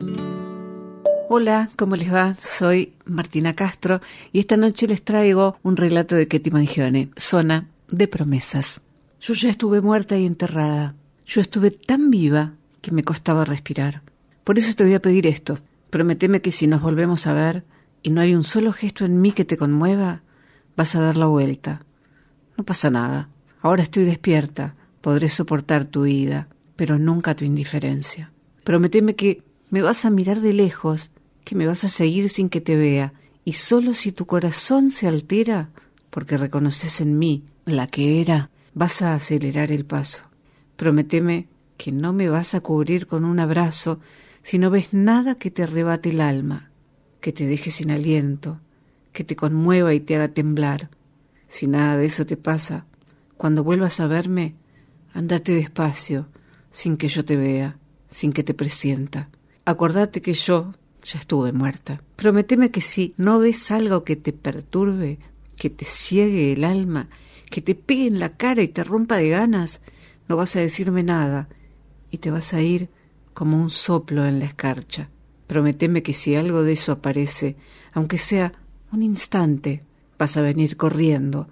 [1.30, 2.34] Hola, ¿cómo les va?
[2.38, 8.08] Soy Martina Castro y esta noche les traigo un relato de Ketty Mangione, Zona de
[8.08, 8.82] Promesas.
[9.26, 10.96] Yo ya estuve muerta y enterrada.
[11.24, 12.52] Yo estuve tan viva
[12.82, 14.02] que me costaba respirar.
[14.44, 15.58] Por eso te voy a pedir esto.
[15.88, 17.64] Prométeme que si nos volvemos a ver
[18.02, 20.20] y no hay un solo gesto en mí que te conmueva,
[20.76, 21.86] vas a dar la vuelta.
[22.58, 23.30] No pasa nada.
[23.62, 24.74] Ahora estoy despierta.
[25.00, 28.30] Podré soportar tu ida, pero nunca tu indiferencia.
[28.62, 31.10] Prométeme que me vas a mirar de lejos,
[31.44, 35.08] que me vas a seguir sin que te vea, y solo si tu corazón se
[35.08, 35.70] altera,
[36.10, 40.24] porque reconoces en mí la que era, vas a acelerar el paso.
[40.76, 44.00] Prométeme que no me vas a cubrir con un abrazo
[44.42, 46.70] si no ves nada que te arrebate el alma,
[47.20, 48.60] que te deje sin aliento,
[49.12, 50.90] que te conmueva y te haga temblar.
[51.48, 52.84] Si nada de eso te pasa,
[53.36, 54.54] cuando vuelvas a verme,
[55.12, 56.26] andate despacio,
[56.70, 57.78] sin que yo te vea,
[58.08, 59.28] sin que te presienta.
[59.64, 60.74] Acordate que yo
[61.04, 62.02] ya estuve muerta.
[62.16, 65.18] Prométeme que si no ves algo que te perturbe,
[65.56, 67.08] que te ciegue el alma
[67.50, 69.80] que te pegue en la cara y te rompa de ganas,
[70.28, 71.48] no vas a decirme nada
[72.10, 72.88] y te vas a ir
[73.32, 75.10] como un soplo en la escarcha.
[75.46, 77.56] Prométeme que si algo de eso aparece,
[77.92, 78.52] aunque sea
[78.92, 79.82] un instante,
[80.18, 81.48] vas a venir corriendo,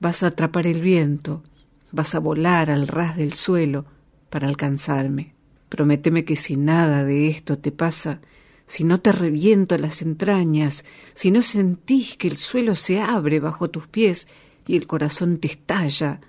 [0.00, 1.42] vas a atrapar el viento,
[1.90, 3.86] vas a volar al ras del suelo
[4.30, 5.34] para alcanzarme.
[5.68, 8.20] Prométeme que si nada de esto te pasa,
[8.66, 10.84] si no te reviento las entrañas,
[11.14, 14.28] si no sentís que el suelo se abre bajo tus pies
[14.66, 16.20] y el corazón te estalla,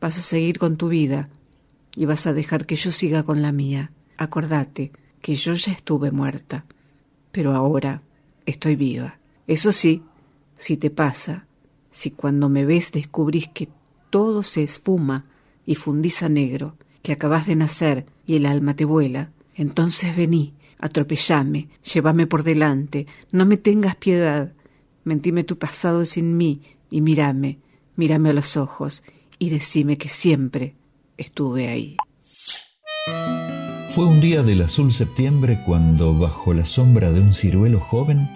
[0.00, 1.28] vas a seguir con tu vida
[1.96, 3.92] y vas a dejar que yo siga con la mía.
[4.16, 6.64] Acordate que yo ya estuve muerta,
[7.30, 8.02] pero ahora
[8.46, 9.18] estoy viva.
[9.46, 10.02] Eso sí,
[10.56, 11.46] si te pasa,
[11.90, 13.68] si cuando me ves descubrís que
[14.10, 15.26] todo se esfuma
[15.64, 20.54] y fundís a negro, que acabas de nacer y el alma te vuela, entonces vení,
[20.78, 24.52] atropellame, llévame por delante, no me tengas piedad,
[25.04, 27.58] mentime tu pasado sin mí y mírame,
[27.96, 29.02] mírame a los ojos
[29.38, 30.74] y decime que siempre
[31.16, 31.96] estuve ahí.
[33.94, 38.26] Fue un día del azul septiembre cuando, bajo la sombra de un ciruelo joven,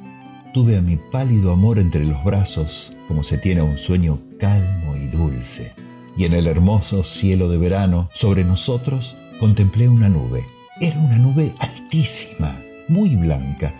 [0.52, 5.06] tuve a mi pálido amor entre los brazos, como se tiene un sueño calmo y
[5.06, 5.72] dulce.
[6.16, 10.44] Y en el hermoso cielo de verano, sobre nosotros, contemplé una nube.
[10.80, 12.58] Era una nube altísima,
[12.88, 13.72] muy blanca.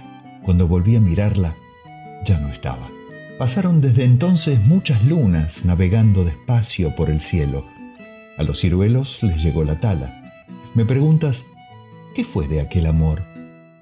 [0.45, 1.55] Cuando volví a mirarla,
[2.25, 2.89] ya no estaba.
[3.39, 7.67] Pasaron desde entonces muchas lunas navegando despacio por el cielo.
[8.39, 10.25] A los ciruelos les llegó la tala.
[10.75, 11.45] Me preguntas,
[12.15, 13.21] ¿qué fue de aquel amor?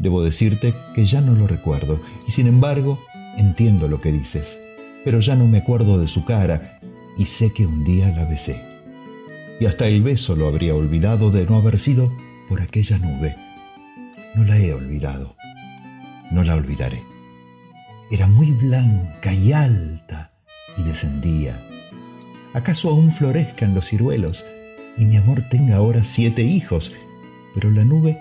[0.01, 2.98] Debo decirte que ya no lo recuerdo y sin embargo
[3.36, 4.59] entiendo lo que dices,
[5.05, 6.81] pero ya no me acuerdo de su cara
[7.16, 8.60] y sé que un día la besé.
[9.60, 12.10] Y hasta el beso lo habría olvidado de no haber sido
[12.48, 13.36] por aquella nube.
[14.35, 15.36] No la he olvidado,
[16.32, 17.14] no la olvidaré.
[18.10, 20.31] Era muy blanca y alta
[20.76, 21.59] y descendía.
[22.52, 24.44] ¿Acaso aún florezcan los ciruelos
[24.98, 26.93] y mi amor tenga ahora siete hijos?
[27.55, 28.18] Pero la nube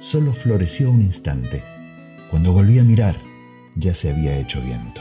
[0.00, 1.62] solo floreció un instante.
[2.30, 3.16] Cuando volví a mirar,
[3.74, 5.00] ya se había hecho viento.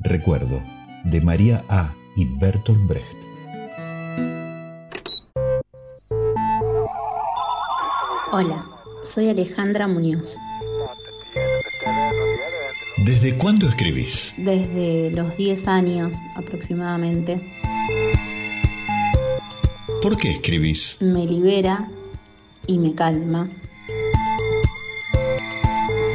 [0.00, 0.62] Recuerdo
[1.04, 1.92] de María A.
[2.16, 2.98] y Bertolt.
[8.30, 8.64] Hola,
[9.02, 10.36] soy Alejandra Muñoz.
[13.04, 14.34] ¿Desde cuándo escribís?
[14.36, 17.40] Desde los 10 años aproximadamente.
[20.02, 20.96] ¿Por qué escribís?
[21.00, 21.88] Me libera
[22.66, 23.48] y me calma.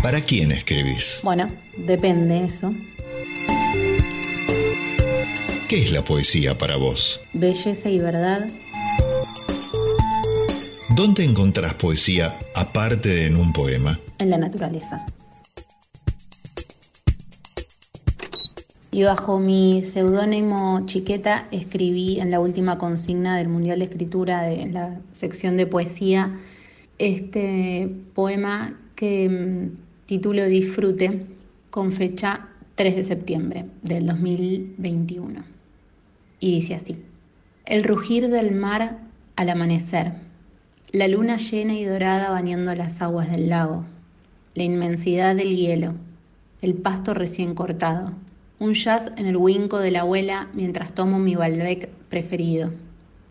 [0.02, 1.22] ¿Para quién escribís?
[1.24, 2.74] Bueno, depende eso.
[5.70, 7.22] ¿Qué es la poesía para vos?
[7.32, 8.50] Belleza y verdad.
[10.90, 14.00] ¿Dónde encontrás poesía aparte de en un poema?
[14.20, 15.06] En la naturaleza.
[18.94, 24.68] Y bajo mi seudónimo Chiqueta escribí en la última consigna del Mundial de Escritura de
[24.68, 26.40] la sección de poesía
[27.00, 31.26] este poema que mm, titulo Disfrute
[31.72, 35.44] con fecha 3 de septiembre del 2021.
[36.40, 36.96] Y dice así,
[37.66, 39.00] el rugir del mar
[39.36, 40.12] al amanecer,
[40.92, 43.86] la luna llena y dorada bañando las aguas del lago,
[44.54, 45.96] la inmensidad del hielo,
[46.62, 48.14] el pasto recién cortado
[48.64, 52.72] un jazz en el winco de la abuela mientras tomo mi Balbec preferido.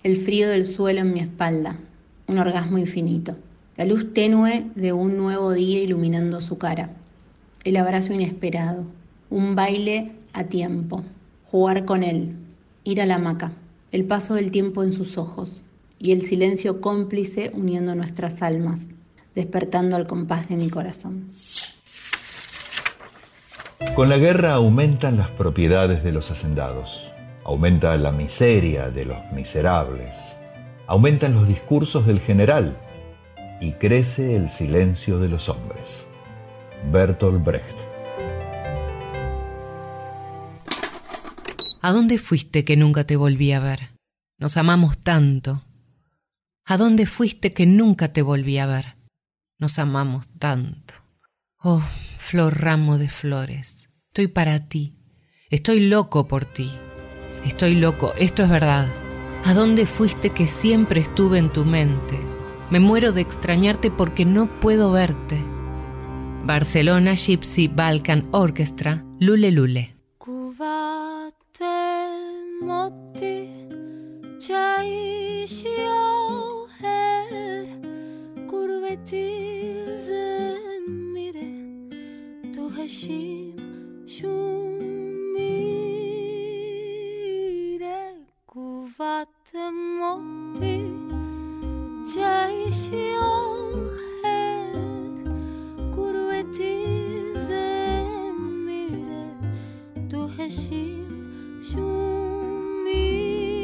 [0.03, 1.79] El frío del suelo en mi espalda.
[2.27, 3.35] Un orgasmo infinito.
[3.79, 6.91] La luz tenue de un nuevo día iluminando su cara.
[7.65, 8.85] El abrazo inesperado.
[9.31, 11.03] Un baile a tiempo.
[11.47, 12.35] Jugar con él.
[12.85, 13.53] Ir a la hamaca.
[13.91, 15.63] El paso del tiempo en sus ojos.
[15.99, 18.89] Y el silencio cómplice uniendo nuestras almas,
[19.35, 21.31] despertando al compás de mi corazón.
[23.95, 27.07] Con la guerra aumentan las propiedades de los hacendados,
[27.45, 30.17] aumenta la miseria de los miserables,
[30.87, 32.79] aumentan los discursos del general
[33.61, 36.07] y crece el silencio de los hombres.
[36.91, 37.77] Bertolt Brecht.
[41.83, 43.91] ¿A dónde fuiste que nunca te volví a ver?
[44.39, 45.63] Nos amamos tanto.
[46.65, 48.97] ¿A dónde fuiste que nunca te volví a ver?
[49.59, 50.95] Nos amamos tanto.
[51.59, 51.83] Oh,
[52.23, 54.95] flor ramo de flores, estoy para ti.
[55.51, 56.71] Estoy loco por ti.
[57.45, 58.89] Estoy loco, esto es verdad.
[59.45, 62.19] ¿A dónde fuiste que siempre estuve en tu mente?
[62.71, 65.43] Me muero de extrañarte porque no puedo verte.
[66.45, 69.97] Barcelona Gypsy Balkan Orchestra, Lule Lule.
[82.85, 83.57] חשים
[84.07, 84.79] שום
[85.35, 86.37] מילה
[88.47, 90.81] תגובתם אותי
[92.15, 94.77] שהאישי אוהד
[95.95, 96.85] גורוותי
[97.37, 98.05] זה
[98.67, 99.27] מילה
[100.09, 101.09] תוחשים
[101.63, 103.63] שום מילה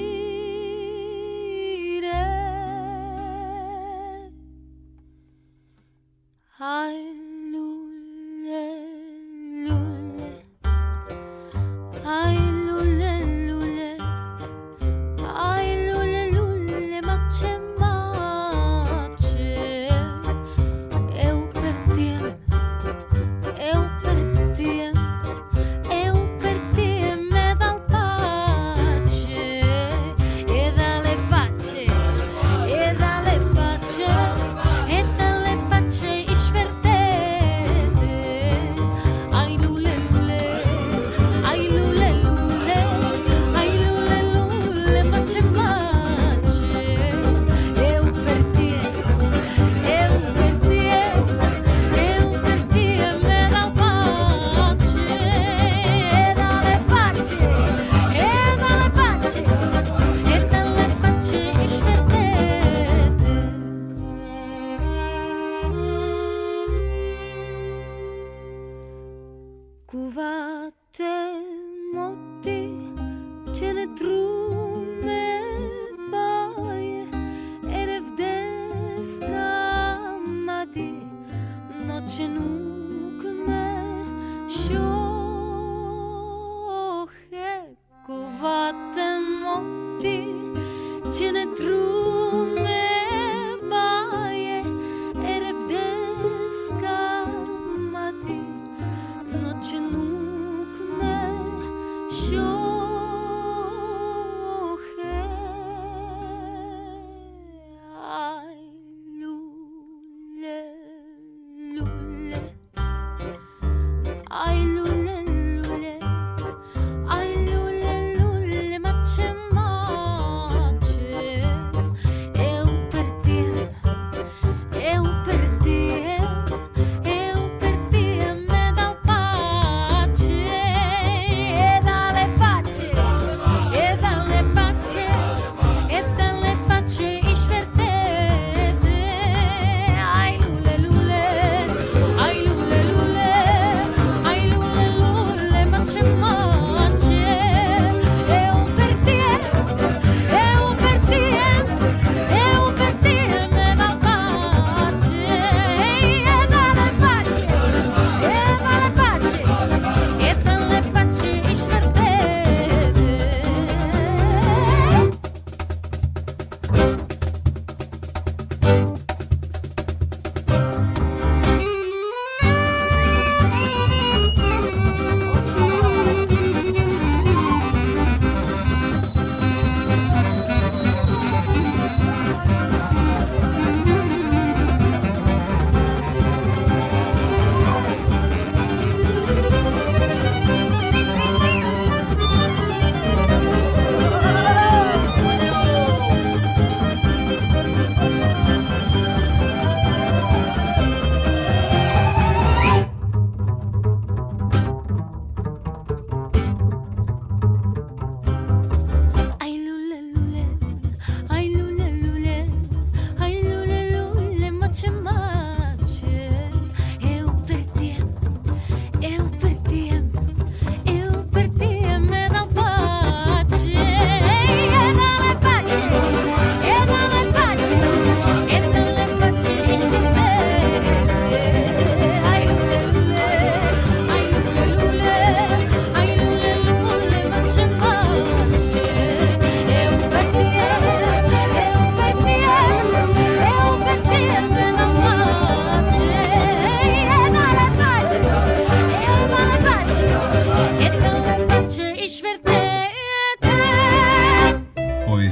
[6.61, 7.28] I'm
[12.09, 12.48] I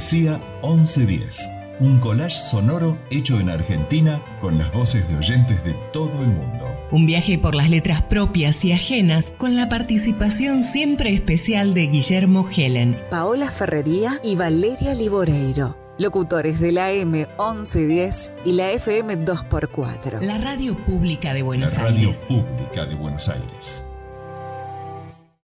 [0.09, 1.49] 1110,
[1.81, 6.65] un collage sonoro hecho en Argentina con las voces de oyentes de todo el mundo.
[6.91, 12.47] Un viaje por las letras propias y ajenas con la participación siempre especial de Guillermo
[12.49, 15.77] Helen, Paola Ferrería y Valeria Liboreiro.
[15.97, 20.21] Locutores de la M1110 y la FM 2x4.
[20.21, 21.95] La radio pública de Buenos la Aires.
[21.95, 23.83] Radio Pública de Buenos Aires.